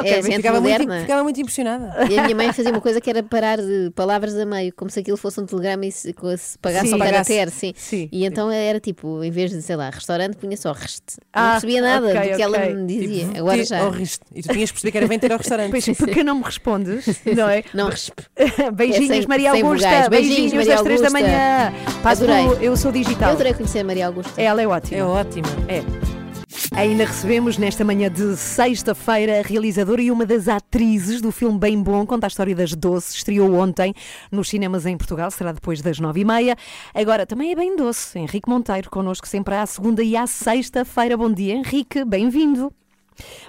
[0.04, 2.06] É gente ficava, muito, ficava muito impressionada.
[2.10, 4.90] E a minha mãe fazia uma coisa que era parar de palavras a meio, como
[4.90, 6.92] se aquilo fosse um telegrama e se, se pagasse Sim.
[6.94, 7.32] ao Pagasse.
[7.34, 8.08] caractere, sim.
[8.10, 11.16] E então era tipo, em vez de, sei lá, restaurante, punha só reste.
[11.34, 12.74] Não Ah, percebia nada ok, do que ela ok.
[12.74, 13.24] me dizia.
[13.26, 13.86] Tipo, Agora já.
[13.86, 14.20] oh, riste.
[14.34, 15.70] E tu tinhas que perceber que era bem ter ao restaurante.
[15.70, 17.06] Pois, porque não me respondes,
[17.36, 17.64] não é?
[17.72, 18.22] Não respe.
[18.74, 20.08] Beijinhos, É sem- Maria sem Augusta.
[20.10, 21.72] Beijinhos, Maria às três da manhã.
[22.02, 22.44] Adorei.
[22.60, 23.28] Eu Sou Digital.
[23.30, 24.40] Eu adorei conhecer a Maria Augusta.
[24.40, 24.98] Ela é ótima.
[24.98, 25.48] É ótima.
[25.68, 25.82] É.
[26.76, 31.80] Ainda recebemos nesta manhã de sexta-feira a realizadora e uma das atrizes do filme Bem
[31.80, 33.94] Bom, conta a história das doces, estreou ontem
[34.30, 36.56] nos cinemas em Portugal, será depois das nove e meia.
[36.92, 41.16] Agora também é bem doce, Henrique Monteiro, connosco sempre à segunda e à sexta-feira.
[41.16, 42.72] Bom dia, Henrique, bem-vindo.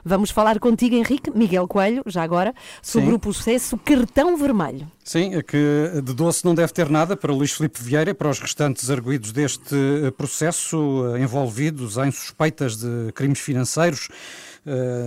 [0.04, 3.16] Vamos falar contigo, Henrique, Miguel Coelho, já agora, sobre Sim.
[3.16, 4.88] o processo Cartão Vermelho.
[5.04, 8.30] Sim, é que de doce não deve ter nada para Luís Filipe Vieira e para
[8.30, 14.10] os restantes arguídos deste eh, processo eh, envolvidos em suspeitas de crimes financeiros,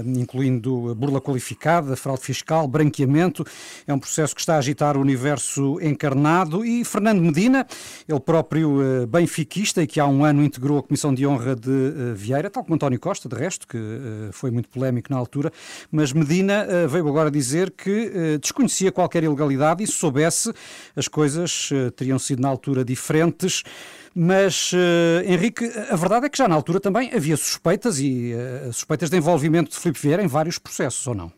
[0.05, 3.45] incluindo burla qualificada, fraude fiscal, branqueamento.
[3.87, 7.67] É um processo que está a agitar o universo encarnado e Fernando Medina,
[8.09, 11.71] ele próprio eh, benfiquista e que há um ano integrou a Comissão de Honra de
[11.71, 15.53] eh, Vieira, tal como António Costa, de resto, que eh, foi muito polémico na altura,
[15.91, 20.53] mas Medina eh, veio agora dizer que eh, desconhecia qualquer ilegalidade e se soubesse
[20.95, 23.63] as coisas eh, teriam sido na altura diferentes.
[24.15, 28.71] Mas, eh, Henrique, a verdade é que já na altura também havia suspeitas e eh,
[28.73, 31.33] suspeitas de envolvimento de Filipe Vieira em vários processos, ou não?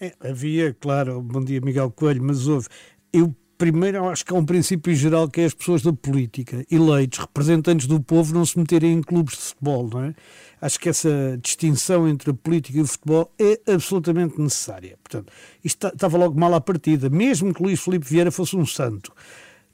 [0.00, 2.68] É, havia, claro, bom dia Miguel Coelho, mas houve.
[3.12, 7.18] Eu primeiro acho que há um princípio geral que é as pessoas da política, eleitos,
[7.20, 10.14] representantes do povo, não se meterem em clubes de futebol, não é?
[10.60, 14.98] Acho que essa distinção entre a política e o futebol é absolutamente necessária.
[15.02, 15.32] Portanto,
[15.64, 19.12] isto ta- estava logo mal à partida, mesmo que Luís Filipe Vieira fosse um santo.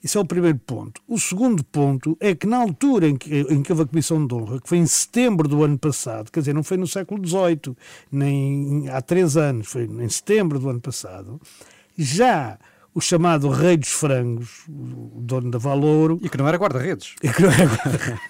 [0.02, 1.00] Isso é o primeiro ponto.
[1.06, 4.34] O segundo ponto é que na altura em que, em que houve a Comissão de
[4.34, 7.76] Honra, que foi em setembro do ano passado, quer dizer, não foi no século XVIII,
[8.10, 11.40] nem há três anos, foi em setembro do ano passado,
[11.96, 12.58] já
[12.94, 16.18] o chamado Rei dos Frangos, o dono da Valouro...
[16.22, 17.14] E que não era guarda-redes.
[17.22, 18.28] E que não era guarda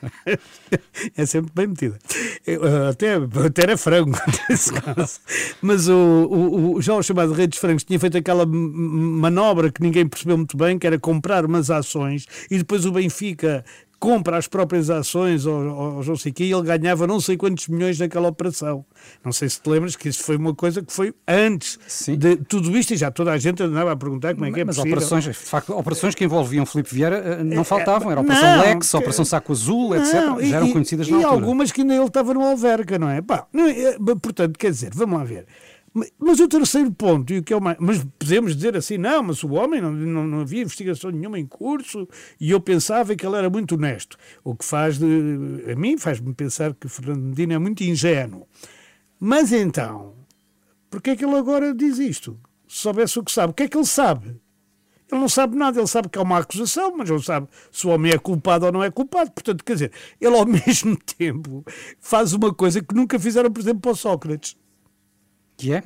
[1.16, 1.98] É sempre bem metida.
[2.46, 2.58] Eh,
[2.90, 4.16] Até, até era frango,
[4.48, 5.18] nesse caso.
[5.60, 9.82] Mas o, o, o- já o chamado Rei dos Frangos tinha feito aquela manobra que
[9.82, 13.64] ninguém percebeu muito bem, que era comprar umas ações e depois o Benfica
[14.03, 17.36] compra as próprias ações ou, ou não sei o quê, e ele ganhava não sei
[17.36, 18.84] quantos milhões naquela operação.
[19.24, 21.78] Não sei se te lembras que isso foi uma coisa que foi antes
[22.18, 24.64] de tudo isto e já toda a gente andava a perguntar como é que é
[24.64, 24.96] Mas possível.
[24.98, 28.11] operações, de facto, operações que envolviam Filipe Vieira eh, não faltavam.
[28.11, 30.14] Era a Operação Não, Lex, a Operação Saco Azul, etc.
[30.14, 31.40] Não, Já eram conhecidas na e altura.
[31.40, 33.22] algumas que ainda ele estava no Alverca, não é?
[33.22, 33.96] Pá, não é?
[34.20, 35.46] Portanto, quer dizer, vamos lá ver.
[35.95, 37.76] Ma- Mas o terceiro ponto, e o que é o mais.
[37.80, 41.47] Mas podemos dizer assim, não, mas o homem não, não, não havia investigação nenhuma em
[41.47, 42.09] curso
[42.40, 44.16] e eu pensava que ele era muito honesto.
[44.43, 45.07] O que faz de.
[45.70, 48.47] A mim faz-me pensar que Fernando Medina é muito ingênuo.
[49.20, 50.14] Mas então,
[50.90, 52.38] porquê é que ele agora diz isto?
[52.66, 54.40] Se soubesse o que sabe, o que é que ele sabe?
[55.11, 57.90] Ele não sabe nada, ele sabe que há uma acusação, mas não sabe se o
[57.90, 59.30] homem é culpado ou não é culpado.
[59.30, 61.62] Portanto, quer dizer, ele ao mesmo tempo
[62.01, 64.57] faz uma coisa que nunca fizeram, por exemplo, para o Sócrates.
[65.57, 65.82] Que é?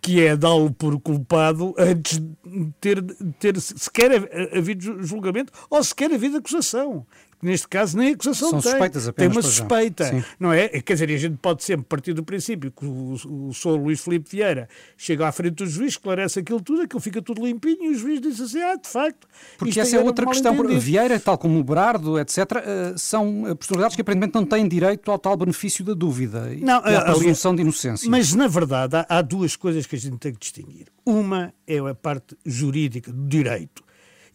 [0.00, 3.02] Que é dá-lo por culpado antes de ter,
[3.38, 4.10] ter sequer
[4.56, 7.06] havido ju- julgamento ou sequer havido acusação.
[7.42, 8.70] Neste caso, nem acusação São tem.
[8.70, 9.56] suspeitas Tem apenas uma para já.
[9.56, 10.68] suspeita, não é?
[10.68, 13.14] Quer dizer, a gente pode sempre partir do princípio que o,
[13.48, 13.70] o Sr.
[13.82, 17.86] Luís Filipe Vieira chega à frente do juiz, esclarece aquilo tudo, aquilo fica tudo limpinho
[17.86, 19.26] e o juiz diz assim, ah, de facto...
[19.58, 20.52] Porque essa é outra questão.
[20.54, 24.68] mal-entendido." Vieira, tal como o Berardo, etc., eh, são eh, personalidades que aparentemente não têm
[24.68, 28.08] direito ao tal benefício da dúvida Não, e à ali- presunção de inocência.
[28.08, 30.86] Mas, na verdade, há, há duas coisas que a gente tem que distinguir.
[31.04, 33.81] Uma é a parte jurídica do direito.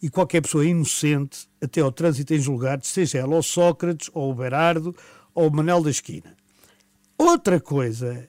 [0.00, 4.34] E qualquer pessoa inocente, até ao trânsito em julgados, seja ela o Sócrates, ou o
[4.34, 4.94] Berardo,
[5.34, 6.36] ou o Manel da Esquina.
[7.16, 8.28] Outra coisa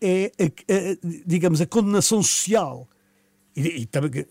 [0.00, 2.86] é, a- a- digamos, a condenação social.
[3.56, 3.88] E, e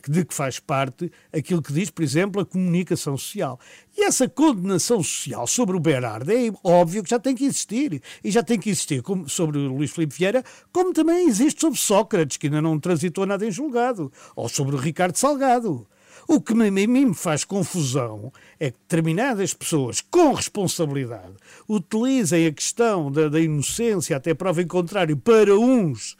[0.09, 3.59] de que faz parte aquilo que diz, por exemplo, a comunicação social.
[3.97, 8.01] E essa condenação social sobre o Berardo é óbvio que já tem que existir.
[8.23, 11.77] E já tem que existir como, sobre o Luís Filipe Vieira, como também existe sobre
[11.77, 15.85] Sócrates, que ainda não transitou nada em julgado, ou sobre o Ricardo Salgado.
[16.29, 21.33] O que a mim me faz confusão é que determinadas pessoas com responsabilidade
[21.69, 26.17] utilizem a questão da, da inocência até prova em contrário para uns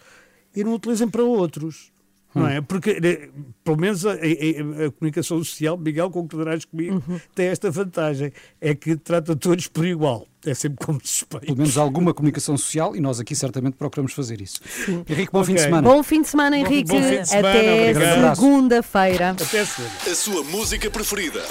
[0.55, 1.91] e não utilizem para outros.
[2.37, 2.61] Não é?
[2.61, 3.29] Porque, eh,
[3.63, 7.03] pelo menos, a, a- a- comunicação social, Miguel, concordarás comigo,
[7.35, 8.31] tem esta vantagem:
[8.61, 10.27] é que trata todos por igual.
[10.45, 11.45] É sempre como suspeito.
[11.47, 14.61] Pelo menos alguma comunicação social e nós aqui certamente procuramos fazer isso.
[15.09, 15.89] Henrique, bom fim de semana.
[15.89, 16.89] Bom fim de semana, Bom- Henrique.
[16.89, 19.29] bom fim de semana, Até segunda-feira.
[19.31, 19.93] Até segunda.
[20.11, 21.43] A sua música preferida.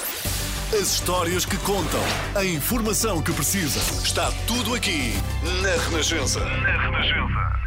[0.73, 2.01] As histórias que contam.
[2.35, 3.79] A informação que precisa.
[4.03, 5.13] Está tudo aqui
[5.63, 6.41] na Renascença.
[6.41, 7.67] Na Renascença.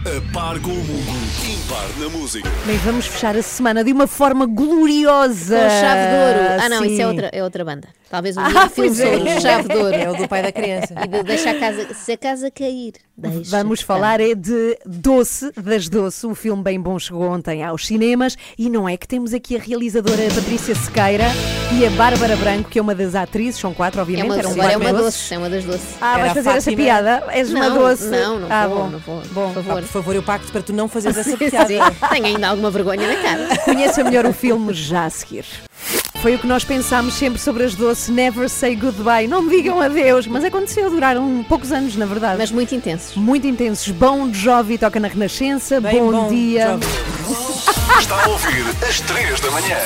[0.00, 1.20] A par com o mundo.
[1.44, 2.48] Impar na música.
[2.64, 5.56] Bem, vamos fechar a semana de uma forma gloriosa.
[5.56, 6.62] Com chave de ouro.
[6.62, 7.04] Ah, não, isso é Sim.
[7.04, 7.88] outra, é outra banda.
[8.10, 8.92] Talvez um Ah, dia um filme é.
[9.16, 9.94] sobre chave de ouro.
[9.94, 10.92] É o do pai da criança.
[11.04, 13.50] E de deixa a casa, se a casa cair, deixa.
[13.56, 16.26] Vamos falar é de Doce, das Doce.
[16.26, 19.60] O filme bem bom chegou ontem aos cinemas e não é que temos aqui a
[19.60, 21.26] realizadora Patrícia Sequeira
[21.78, 24.26] e a Bárbara Branco, que é uma das atrizes, são quatro, É obviamente.
[24.26, 25.04] uma, eram agora é uma doces.
[25.20, 25.88] doce, é uma das doces.
[26.00, 27.22] Ah, vais Era fazer essa piada?
[27.30, 28.06] És uma Não, doce.
[28.08, 28.88] não, não ah, vou, bom.
[28.90, 29.22] não vou.
[29.30, 29.82] Bom, Por Ah, favor.
[29.82, 31.92] por favor, eu pacto para tu não fazeres essa Sim, piada.
[32.10, 33.56] Tenho ainda alguma vergonha na cara.
[33.64, 35.44] Conheça melhor o filme já a seguir.
[36.22, 39.26] Foi o que nós pensámos sempre sobre as doces Never Say Goodbye.
[39.26, 42.36] Não me digam adeus, mas aconteceu, duraram poucos anos, na verdade.
[42.38, 43.16] Mas muito intensos.
[43.16, 43.88] Muito intensos.
[43.88, 45.80] Bom Jovi toca na Renascença.
[45.80, 46.78] Bem bom, bom, dia.
[47.98, 49.76] Está a ouvir às 3 da manhã.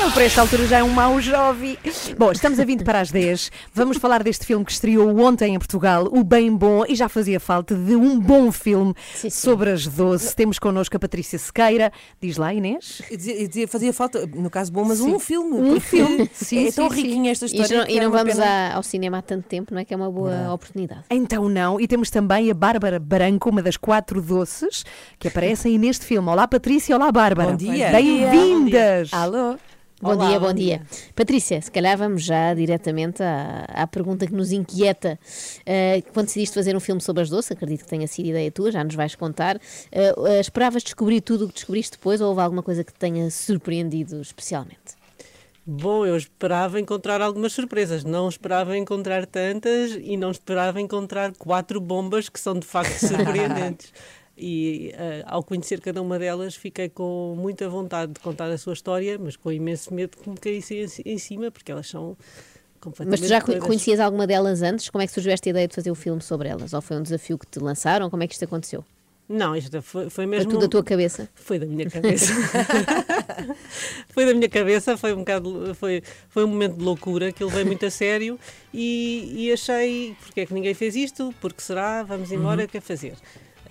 [0.00, 1.78] Não, para esta altura já é um mau Jovi.
[2.18, 3.50] Bom, estamos a 20 para as 10.
[3.74, 7.38] Vamos falar deste filme que estreou ontem em Portugal, O Bem Bom, e já fazia
[7.38, 8.94] falta de um bom filme
[9.30, 10.34] sobre as doces.
[10.34, 11.92] Temos connosco a Patrícia Sequeira.
[12.20, 13.02] Diz lá, Inês.
[13.10, 15.12] Eu dizia- eu dizia- fazia falta, no caso bom, mas Sim.
[15.14, 15.56] um filme.
[15.60, 16.30] Um filme.
[16.32, 17.02] Sim, é tão sim, sim.
[17.02, 17.78] riquinha esta E, história.
[17.78, 19.84] não- que e não vamos à- ao cinema há tanto tempo, não é?
[19.84, 21.02] Que é uma boa oportunidade.
[21.10, 24.84] Então não, e temos também a Bárbara Branco, uma das quatro doces
[25.18, 26.28] que aparecem neste filme.
[26.28, 27.50] Olá Patrícia, olá Bárbara.
[27.50, 27.90] Bom dia.
[27.90, 29.12] Bem-vindas.
[29.12, 29.56] Alô?
[30.02, 30.78] Bom Olá, dia, bom, bom dia.
[30.78, 31.12] dia.
[31.14, 35.16] Patrícia, se calhar vamos já diretamente à, à pergunta que nos inquieta.
[35.60, 38.72] Uh, quando decidiste fazer um filme sobre as doces, acredito que tenha sido ideia tua,
[38.72, 39.58] já nos vais contar.
[39.58, 42.98] Uh, uh, esperavas descobrir tudo o que descobriste depois ou houve alguma coisa que te
[42.98, 45.00] tenha surpreendido especialmente?
[45.64, 48.02] Bom, eu esperava encontrar algumas surpresas.
[48.02, 53.92] Não esperava encontrar tantas e não esperava encontrar quatro bombas que são de facto surpreendentes.
[54.36, 58.72] E eh, ao conhecer cada uma delas, fiquei com muita vontade de contar a sua
[58.72, 60.74] história, mas com imenso medo que me caísse
[61.06, 62.16] em, em cima, porque elas são
[62.80, 63.20] completamente.
[63.20, 63.64] Mas tu já doidas.
[63.64, 64.88] conhecias alguma delas antes?
[64.88, 66.72] Como é que surgiu esta ideia de fazer o filme sobre elas?
[66.72, 68.08] Ou foi um desafio que te lançaram?
[68.08, 68.84] Como é que isto aconteceu?
[69.28, 70.50] Não, isto foi, foi Foi mesmo.
[70.50, 71.28] tudo da tua cabeça?
[71.34, 72.32] Foi da minha cabeça.
[74.08, 77.48] foi da minha cabeça, foi um bocado, foi, foi um momento de loucura que eu
[77.48, 78.38] levei muito a sério
[78.74, 81.34] e, e achei, porque é que ninguém fez isto?
[81.40, 82.02] Porque será?
[82.02, 82.68] Vamos embora, Uhum.
[82.68, 83.14] quer fazer.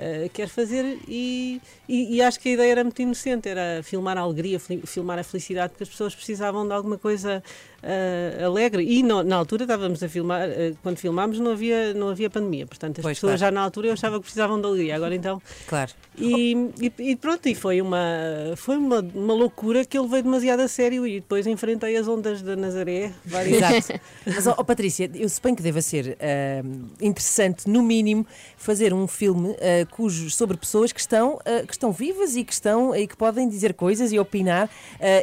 [0.01, 4.17] Uh, quer fazer e, e, e acho que a ideia era muito inocente, era filmar
[4.17, 7.43] a alegria, filmar a felicidade, porque as pessoas precisavam de alguma coisa
[7.83, 8.83] ah, alegre.
[8.83, 12.65] E no- na altura estávamos a filmar, ah, quando filmámos não havia, não havia pandemia,
[12.67, 13.39] portanto as Pois, pessoas claro.
[13.39, 15.41] já na altura eu achava que precisavam de alegria, agora então.
[15.67, 15.91] Claro.
[16.17, 17.97] E, e- e pronto, e foi, uma,
[18.57, 22.41] foi uma, uma loucura que eu levei demasiado a sério e depois enfrentei as ondas
[22.41, 24.01] da Nazaré várias Exato.
[24.25, 26.63] Mas, ó, Patrícia, eu suponho que deva ser ah,
[27.01, 28.25] interessante, no mínimo,
[28.57, 32.53] fazer um filme ah, cujos, sobre pessoas que estão, ah, que estão vivas e que
[32.53, 34.69] estão e que podem dizer coisas e opinar.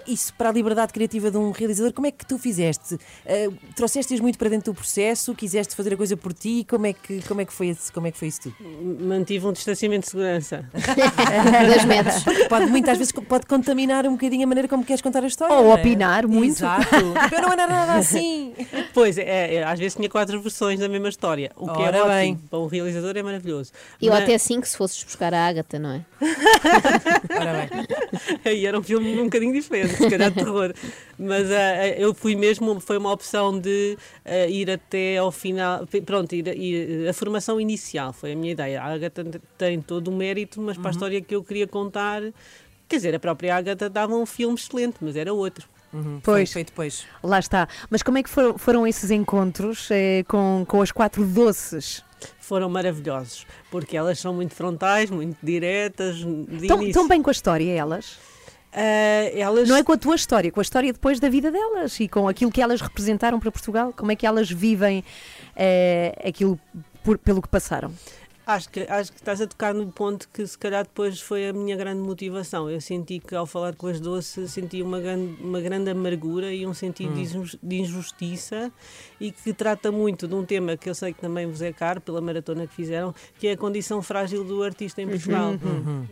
[0.06, 2.98] Isso para a liberdade criativa de um realizador, como é que tu fizeste?
[3.26, 5.34] Ah, Trouxeste-as muito para dentro do processo?
[5.34, 6.64] Quiseste fazer a coisa por ti?
[6.68, 8.56] Como é que, como é que, foi, esse- como é que foi isso tudo?
[9.04, 10.64] Mantive um distanciamento de segurança.
[11.68, 12.24] Dois metros.
[12.48, 15.54] Pode, muitas vezes pode contaminar um bocadinho a maneira como queres contar a história.
[15.54, 15.74] Ou é?
[15.74, 16.58] opinar muito.
[16.58, 16.88] Exato.
[17.34, 18.54] Eu não era nada assim.
[18.94, 22.08] Pois, é, é, às vezes tinha quatro versões da mesma história, o que Ora é
[22.08, 22.32] bem.
[22.32, 22.48] ótimo.
[22.48, 23.72] Para um realizador é maravilhoso.
[24.00, 26.04] Eu Mas- até cinco se fosses buscar a Ágata, não é?
[28.44, 30.72] Aí era um filme um bocadinho diferente, se calhar de terror.
[31.18, 36.32] Mas ah, eu fui mesmo, foi uma opção de ah, ir até ao final, pronto,
[36.34, 38.80] ir, ir- a formação inicial foi a minha ideia.
[38.82, 39.24] A Agatha
[39.58, 42.22] tem todo o mérito, mas para a história que eu queria contar,
[42.88, 45.68] quer dizer, a própria Agatha dava um filme excelente, mas era outro.
[46.22, 46.52] Pois.
[46.52, 47.06] Foi depois.
[47.22, 47.66] Lá está.
[47.88, 52.04] Mas como é que foram, foram esses encontros eh, com, com as quatro doces?
[52.40, 56.16] Foram maravilhosos, porque elas são muito frontais, muito diretas.
[56.16, 56.92] De Tão, início.
[56.92, 58.18] tão bem com a história, elas?
[59.34, 59.68] Elas...
[59.68, 62.28] Não é com a tua história, com a história depois da vida delas e com
[62.28, 63.92] aquilo que elas representaram para Portugal.
[63.96, 65.02] Como é que elas vivem
[65.56, 66.58] eh, aquilo
[67.02, 67.92] por- pelo que passaram?
[68.48, 71.52] Acho que, acho que estás a tocar no ponto que se calhar depois foi a
[71.52, 72.70] minha grande motivação.
[72.70, 76.66] Eu senti que ao falar com as doces senti uma grande, uma grande amargura e
[76.66, 77.44] um sentido de, Hum.
[77.62, 78.72] de injustiça
[79.20, 82.00] e que trata muito de um tema que eu sei que também vos é caro
[82.00, 85.52] pela maratona que fizeram, que é a condição frágil do artista em Portugal.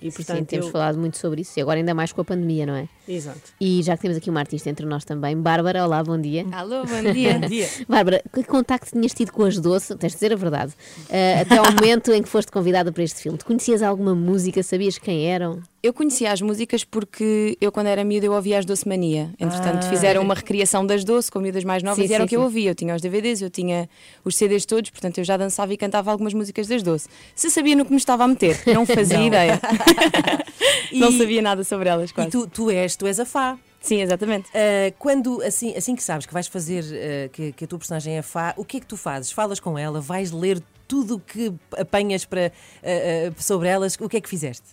[0.02, 0.72] E Sim, portanto temos eu...
[0.72, 2.86] falado muito sobre isso e agora ainda mais com a pandemia, não é?
[3.08, 3.40] Exato.
[3.60, 6.44] E já que temos aqui uma artista entre nós também, Bárbara, olá, bom dia.
[6.52, 7.38] Alô, bom dia.
[7.38, 7.68] Bom dia.
[7.88, 10.72] Bárbara, que contacto tinhas tido com as doces, tens de dizer a verdade,
[11.08, 13.38] eh, até ao momento em que foste convidada para este filme?
[13.38, 15.60] Tu conhecias alguma música, sabias quem eram?
[15.82, 19.30] Eu conhecia as músicas porque eu, quando era miúda, eu ouvia as Doce Mania.
[19.38, 19.88] Entretanto, Ah.
[19.90, 22.34] fizeram uma recriação das Doce com miúdas mais novas Sim, e era sim, o que
[22.34, 22.44] eu sim.
[22.44, 22.70] ouvia.
[22.70, 23.88] Eu tinha os DVDs, eu tinha
[24.24, 27.08] os CDs todos, portanto, eu já dançava e cantava algumas músicas das Doce.
[27.36, 29.26] Se sabia no que me estava a meter, não fazia Não.
[29.28, 29.60] ideia.
[30.92, 32.30] não E- sabia nada sobre elas, E quase.
[32.30, 33.58] tu, tu és, tu és a Fá.
[33.80, 34.48] Sim, exatamente.
[34.54, 38.16] Ah, quando, assim, assim que sabes que vais fazer, ah, que, que a tua personagem
[38.16, 39.30] é Fá, o que é que tu fazes?
[39.30, 44.16] Falas com ela, vais ler tudo o que apanhas para, ah, sobre elas, o que
[44.16, 44.64] é que fizeste?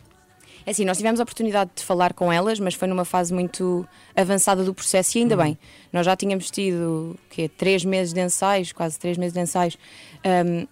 [0.65, 3.85] É assim, nós tivemos a oportunidade de falar com elas, mas foi numa fase muito
[4.15, 5.57] avançada do processo e ainda bem.
[5.91, 9.77] Nós já tínhamos tido quê, três meses de ensaios, quase três meses de ensaios.
[10.23, 10.65] Ahm,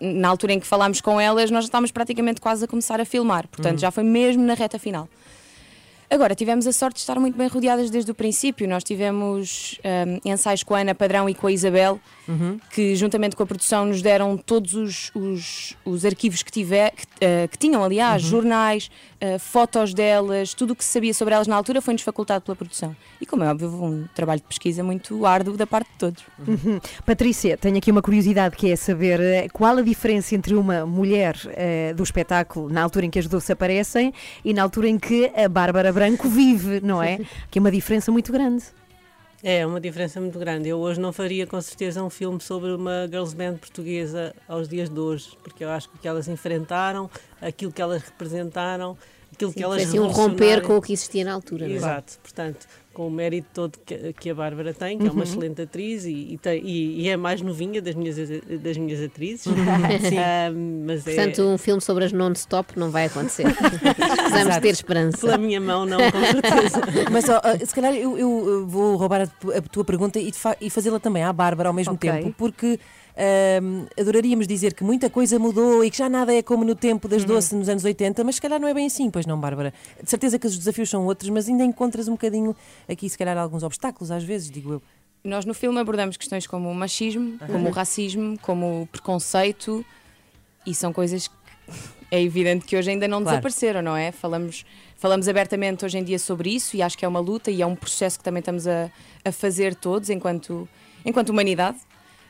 [0.00, 3.04] na altura em que falámos com elas, nós já estávamos praticamente quase a começar a
[3.04, 3.78] filmar, portanto Uhum.
[3.78, 5.08] já foi mesmo na reta final.
[6.12, 8.68] Agora, tivemos a sorte de estar muito bem rodeadas desde o princípio.
[8.68, 11.98] Nós tivemos ahm, ensaios com a Ana Padrão e com a Isabel,
[12.70, 17.06] que juntamente com a produção nos deram todos os, os, os arquivos que, tiver, que,
[17.18, 18.90] eh, que tinham, aliás, jornais,
[19.24, 22.56] eh, fotos delas, tudo o que se sabia sobre elas na altura foi-nos facultado pela
[22.56, 22.96] produção.
[23.20, 26.24] E como é óbvio, um trabalho de pesquisa muito árduo da parte de todos.
[26.44, 26.80] Uhum.
[27.06, 31.36] Patrícia, tenho aqui uma curiosidade que é saber eh, qual a diferença entre uma mulher
[31.50, 34.12] eh, do espetáculo na altura em que as doces aparecem
[34.44, 37.20] e na altura em que a Bárbara Branco vive, não é?
[37.48, 38.64] Que é uma diferença muito grande.
[39.40, 40.68] É uma diferença muito grande.
[40.68, 44.88] Eu hoje não faria com certeza um filme sobre uma girls band portuguesa aos dias
[44.88, 47.08] de hoje, porque eu acho que o que elas enfrentaram,
[47.40, 48.98] aquilo que elas representaram,
[49.32, 51.74] aquilo que Sim, elas foi assim um romper com o que existia na altura, não
[51.74, 51.76] é?
[51.76, 55.22] Exato, portanto, com o mérito todo que, que a Bárbara tem, que é uma Uhum.
[55.22, 59.02] excelente atriz e, e tem- e- e é a mais novinha das minhas, das minhas
[59.02, 59.42] atrizes.
[60.02, 60.16] Sim.
[60.86, 63.44] Mas é- Portanto, um filme sobre as non-stop não vai acontecer.
[63.96, 65.18] Precisamos ter esperança.
[65.18, 66.80] Pela minha mão, não, com certeza.
[67.10, 70.70] Mas ó, se calhar eu, eu, vou roubar a, tu- a tua pergunta e, e
[70.70, 72.10] fazê-la também à Bárbara ao mesmo Ok.
[72.10, 72.78] tempo, porque
[73.16, 77.08] ahm, adoraríamos dizer que muita coisa mudou e que já nada é como no tempo
[77.08, 79.72] das doces nos anos 80, mas se calhar não é bem assim, pois não, Bárbara?
[80.02, 82.54] De certeza que os desafios são outros, mas ainda encontras um bocadinho
[82.88, 84.82] aqui, se calhar, alguns obstáculos, às vezes, digo eu.
[85.24, 87.52] Nós no filme abordamos questões como o machismo, Aham.
[87.52, 89.84] como o racismo, como o preconceito
[90.66, 91.34] e são coisas que
[92.10, 93.36] é evidente que hoje ainda não Claro.
[93.36, 94.10] desapareceram, não é?
[94.10, 94.64] Falamos,
[94.96, 97.66] falamos abertamente hoje em dia sobre isso e acho que é uma luta e é
[97.66, 98.90] um processo que também estamos a,
[99.24, 100.68] a fazer todos enquanto,
[101.04, 101.78] enquanto humanidade.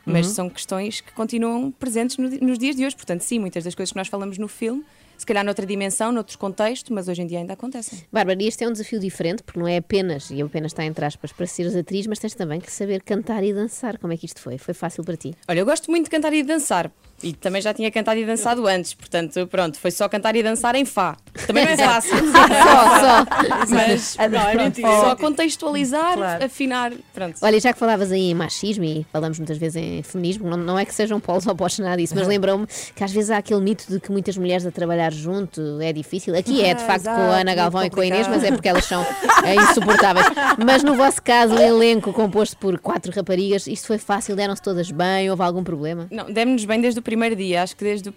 [0.04, 0.34] Mas Uhum.
[0.34, 2.96] são questões que continuam presentes no nos dias de hoje.
[2.96, 4.84] Portanto, sim, muitas das coisas que nós falamos no filme,
[5.16, 8.00] se calhar noutra dimensão, noutros contextos, mas hoje em dia ainda acontecem.
[8.10, 11.04] Bárbara, e este é um desafio diferente, porque não é apenas, e apenas está entre
[11.04, 13.98] aspas, para seres atriz, mas tens também que saber cantar e dançar.
[13.98, 14.58] Como é que isto foi?
[14.58, 15.32] Foi fácil para ti?
[15.46, 16.90] Olha, eu gosto muito de cantar e de dançar.
[17.22, 20.74] E também já tinha cantado e dançado antes, portanto, pronto, foi só cantar e dançar
[20.74, 21.16] em Fá.
[21.46, 22.16] Também não é fácil.
[22.16, 23.66] Só, só.
[23.70, 24.88] Mas Não, é mentira.
[24.88, 27.36] só contextualizar, afinar, pronto.
[27.42, 30.78] Olha, já que falavas aí em machismo e falamos muitas vezes em feminismo, não, não
[30.78, 33.84] é que sejam polos opostos nada disso, mas lembrou-me que às vezes há aquele mito
[33.88, 36.34] de que muitas mulheres a trabalhar junto é difícil.
[36.36, 38.42] Aqui é, de Ah, facto, com exato, a Ana Galvão e com a Inês, mas
[38.44, 39.02] é porque elas são
[39.44, 40.26] é, insuportáveis.
[40.64, 44.34] Mas no vosso caso, o elenco composto por quatro raparigas, isto foi fácil?
[44.36, 45.30] Deram-se todas bem?
[45.30, 46.06] Houve algum problema?
[46.10, 47.62] Não, demos-nos bem desde o primeiro dia.
[47.62, 48.14] Acho que desde o,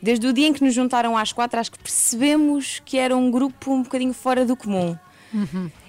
[0.00, 3.30] desde o dia em que nos juntaram às quatro, acho que percebemos que era um
[3.30, 4.96] grupo um bocadinho fora do comum.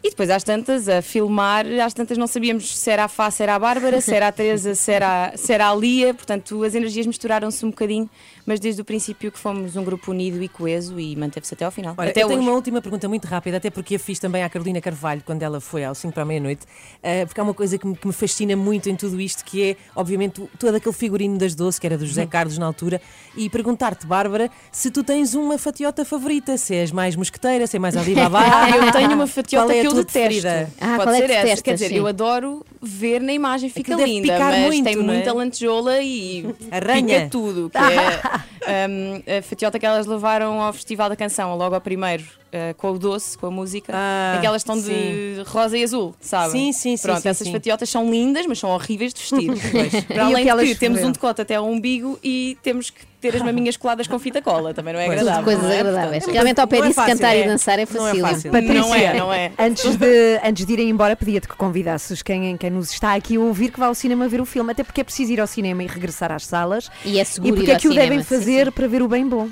[0.05, 3.41] E depois, às tantas, a filmar, às tantas não sabíamos se era a Fá, se
[3.41, 6.13] era a Bárbara, se era a Teresa, se era, se era a Lia.
[6.13, 8.07] Portanto, as energias misturaram-se um bocadinho,
[8.45, 11.71] mas desde o princípio que fomos um grupo unido e coeso e manteve-se até ao
[11.71, 11.95] final.
[11.97, 12.49] Olha, até eu tenho hoje.
[12.49, 15.59] uma última pergunta muito rápida, até porque a fiz também à Carolina Carvalho quando ela
[15.59, 16.67] foi ao 5 para a meia-noite,
[17.01, 20.39] eh, porque há uma coisa que me, fascina muito em tudo isto, que é, obviamente,
[20.59, 23.01] todo aquele figurino das doce, que era do José Carlos na altura,
[23.35, 27.79] e perguntar-te, Bárbara, se tu tens uma fatiota favorita, se és mais mosqueteira, se é
[27.79, 28.39] mais Alibaba.
[28.39, 30.69] Ah, eu tenho uma fatiota é que eu tua preferida?
[30.79, 31.41] Ah, Pode qual é que ser essa.
[31.43, 31.95] detestas, Quer dizer, sim.
[31.97, 35.15] eu adoro ver na imagem, fica Aquilo deve linda, picar mas muito, tem não é?
[35.15, 37.17] muita lantejoula e Arranha.
[37.21, 37.69] pica tudo.
[37.69, 38.21] Que é
[38.89, 42.91] hum, a fatiota que elas levaram ao Festival da Canção, logo ao primeiro, eh, com
[42.91, 46.51] o doce, com a música, Ah, em que elas estão de rosa e azul, sabe?
[46.51, 47.53] Sim, sim, sim, Pronto, sim, essas sim.
[47.53, 49.51] fatiotas são lindas, mas são horríveis de vestir.
[49.95, 53.35] E Para além de que temos um decote até ao umbigo e temos que ter
[53.35, 55.43] as maminhas coladas com fita cola, também não é agradável.
[55.43, 55.79] coisas é?
[55.79, 56.11] agradáveis.
[56.23, 57.47] Portanto, Realmente, ao pé é disso, fácil, cantar e é.
[57.47, 58.51] dançar é Não é fácil.
[58.51, 59.51] Patrícia, Não é, não é.
[59.57, 63.39] Antes de, antes de irem embora, pedia-te que convidasses quem, quem nos está aqui a
[63.39, 65.83] ouvir que vá ao cinema ver o filme, até porque é preciso ir ao cinema
[65.83, 66.89] e regressar às salas.
[67.03, 68.25] E é E seguro porque ir é que o devem sim,
[68.59, 69.49] fazer para ver o bem bom.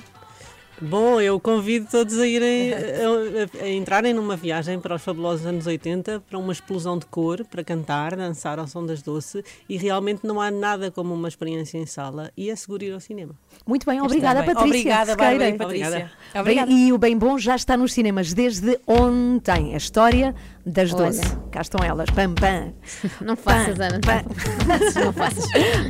[0.81, 5.45] Bom, eu convido todos a irem a, a- a entrarem numa viagem para os fabulosos
[5.45, 9.77] anos 80, para uma explosão de cor, para cantar, dançar ao som das doce e
[9.77, 13.33] realmente não há nada como uma experiência em sala e é seguro ir ao cinema.
[13.65, 14.53] Muito bem, obrigada bem.
[14.53, 14.79] Patrícia.
[14.79, 15.15] Obrigada.
[15.15, 16.11] Bárbara e Patrícia.
[16.33, 16.71] Bem, Obrigada.
[16.71, 19.75] e o Bem Bom já está nos cinemas desde ontem.
[19.75, 20.35] A história
[20.65, 21.21] das doce.
[21.51, 22.09] Cá estão elas.
[22.09, 22.73] Pam, pam.
[23.21, 23.99] Não faças, Ana.
[25.05, 25.45] Não faças.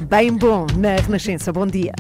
[0.08, 1.52] Bem bom na Renascença.
[1.52, 1.94] Bom dia.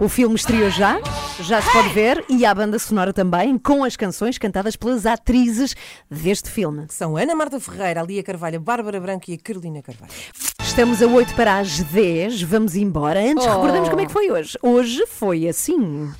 [0.00, 1.00] O filme estreou já,
[1.40, 5.74] já se pode ver, e a banda sonora também, com as canções cantadas pelas atrizes
[6.10, 6.86] deste filme.
[6.88, 10.12] São Ana Marta Ferreira, a Lia Carvalho, Bárbara Branco e a Carolina Carvalho.
[10.60, 13.20] Estamos a 8 para as 10, vamos embora.
[13.20, 13.50] Antes, Oh.
[13.50, 14.58] recordamos como é que foi hoje.
[14.62, 16.10] Hoje foi assim.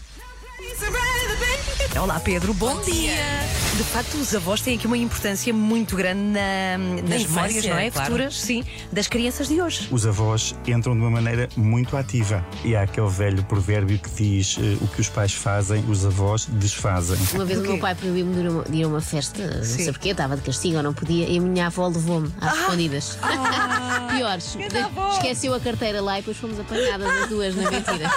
[2.01, 3.13] Olá Pedro, bom dia.
[3.77, 7.77] De facto, os avós têm aqui uma importância muito grande na- nas infância, memórias, não
[7.79, 7.91] é?
[7.91, 8.07] claro.
[8.07, 9.89] Futuras, sim, das crianças de hoje.
[9.91, 12.45] Os avós entram de uma maneira muito ativa.
[12.65, 16.47] E há aquele velho provérbio que diz eh, o que os pais fazem, os avós
[16.47, 17.17] desfazem.
[17.35, 19.45] Uma vez o meu pai proibiu-me de ir a uma- de ir a uma festa,
[19.57, 22.57] não sei porquê, estava de castigo ou não podia, e a minha avó levou-me às
[22.57, 23.19] escondidas.
[24.17, 28.11] Piores, de- esqueceu a carteira lá e depois fomos apanhadas as duas na mentira.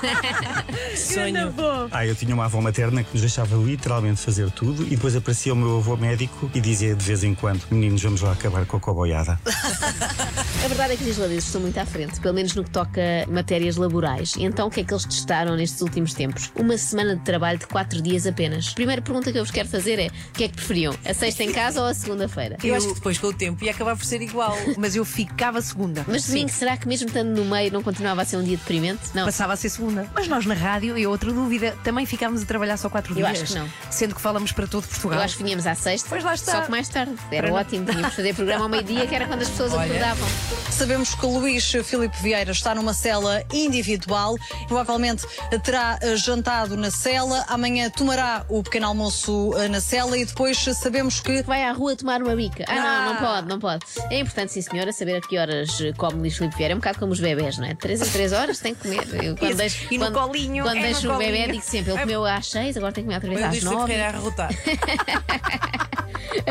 [0.95, 1.53] Sonho.
[1.91, 5.46] Ah, eu tinha uma avó materna que nos deixava literalmente fazer tudo e depois aparecia
[5.53, 8.77] o meu avô médico e dizia de vez em quando: Meninos, vamos lá acabar com
[8.77, 9.39] a coboiada.
[10.63, 12.99] A verdade é que os islandeses estão muito à frente, pelo menos no que toca
[13.25, 14.35] a matérias laborais.
[14.35, 16.51] E então o que é que eles testaram nestes últimos tempos?
[16.55, 18.73] Uma semana de trabalho de quatro dias apenas.
[18.73, 20.93] Primeira pergunta que eu vos quero fazer é: o que é que preferiam?
[21.05, 22.57] A sexta em casa ou a segunda-feira?
[22.63, 24.57] Eu acho que depois, com o tempo, ia acabar por ser igual.
[24.77, 26.03] Mas eu ficava segunda.
[26.07, 29.01] Mas domingo, será que mesmo estando no meio não continuava a ser um dia deprimente?
[29.13, 29.23] Não.
[29.25, 30.09] Passava a ser segunda.
[30.13, 33.29] Mas nós na rádio, e outra dúvida, também ficávamos a trabalhar só quatro Eu dias.
[33.43, 33.69] acho que não.
[33.89, 35.19] Sendo que falamos para todo Portugal.
[35.19, 36.51] Eu acho que vinhamos à sexta, Pois lá está.
[36.53, 37.13] só que mais tarde.
[37.31, 39.71] Era Para não- ótimo, tínhamos de fazer programa ao meio-dia, que era quando as pessoas
[39.77, 39.85] Olha.
[39.85, 40.27] acordavam.
[40.69, 44.35] Sabemos que Luís Filipe Vieira está numa cela individual,
[44.67, 45.25] provavelmente
[45.63, 50.57] terá eh, jantado na cela, amanhã tomará o pequeno almoço eh, na cela e depois
[50.57, 51.41] sabemos que.
[51.43, 52.65] Vai à rua tomar uma bica.
[52.67, 53.85] Ah, não, não pode, não pode.
[54.11, 56.73] É importante, sim, senhora, saber a que horas eh, come Luís Filipe Vieira.
[56.73, 57.73] É um bocado como os bebés, não é?
[57.73, 59.07] 3 em 3 horas tem que comer.
[59.23, 59.57] Eu, quando Isso.
[59.57, 62.25] deixo, E no quando, colinho, Quando é no deixo o bebê, digo sempre: ele comeu
[62.25, 63.93] às 6, agora tem que comer outra vez às Filipe 9.
[63.93, 65.87] Ferreira a.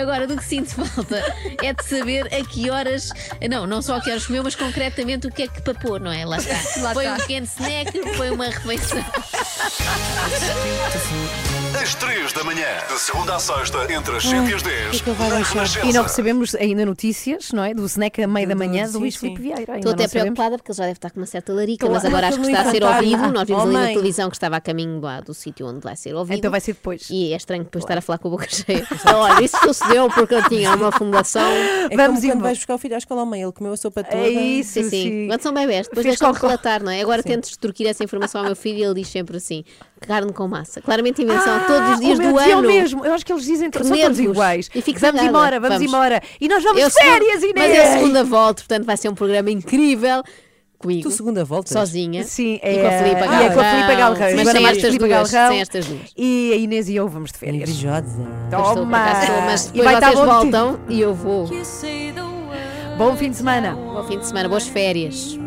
[0.00, 1.22] Agora, do que sinto falta
[1.62, 3.10] é de saber a que horas.
[3.48, 6.10] Não, não só a que horas comeu, mas concretamente o que é que papou, não
[6.10, 6.24] é?
[6.24, 6.82] Lá está.
[6.82, 7.14] Lá foi está.
[7.14, 8.98] um pequeno snack, foi uma refeição.
[11.82, 15.12] Às 3 da manhã, de segunda à sexta, entre as 7 e as 10, na
[15.14, 15.86] Renascença.
[15.86, 17.74] E não recebemos ainda notícias, não é?
[17.74, 19.60] Do snack a meio da manhã do Luís Filipe Vieira.
[19.74, 20.10] Ainda Estou até não sabemos.
[20.34, 22.60] preocupada porque ele já deve estar com uma certa larica, mas agora acho que está
[22.62, 23.30] a ser ouvido.
[23.32, 23.92] Nós vimos Oh, ali na mãe.
[23.94, 26.38] televisão que estava a caminho lá do sítio onde vai ser ouvido.
[26.38, 27.08] Então vai ser depois.
[27.10, 28.86] E é estranho depois estar a falar com a boca cheia.
[29.14, 31.42] Olha, isso sucedeu porque eu tinha uma fundação.
[31.90, 34.02] É como quando vais buscar o filho à escola à mãe, ele comeu a sopa
[34.02, 34.24] toda.
[34.24, 35.26] sim, sim.
[35.28, 36.46] Quando são bebés, depois Fez deixam-me cocó.
[36.48, 37.00] relatar, não é?
[37.00, 37.28] Agora Sim.
[37.28, 39.64] tento extorquir essa informação ao meu filho e ele diz sempre assim:
[40.06, 40.80] carne com massa.
[40.80, 42.68] Claramente invenção Ah, todos os dias o do meu tio ano.
[42.68, 43.04] mesmo.
[43.04, 44.70] Eu acho que eles dizem Que são todos iguais.
[44.74, 45.28] E fico vamos zangada.
[45.28, 46.22] embora, vamos, embora.
[46.40, 47.54] E nós vamos Eu de férias, Inês!
[47.56, 50.22] Mas é segunda volta, portanto vai ser um programa incrível.
[50.78, 51.08] comigo.
[51.08, 51.72] Tu segunda volta?
[51.72, 52.22] Sozinha.
[52.24, 54.18] Sim, E com a é- Filipa e é com a Filipa Galrão.
[54.20, 54.36] Galrão.
[54.36, 55.10] Mas sem estas duas.
[55.10, 56.00] Galrão Sem estas duas.
[56.16, 57.68] E a Inês e eu vamos de férias.
[57.70, 58.04] Invejosa.
[58.50, 59.12] Toma!
[59.22, 61.48] estou, mas E vai estar vocês voltam e eu vou.
[62.98, 63.72] Bom fim de semana.
[63.74, 65.38] Bom fim de semana, boas férias.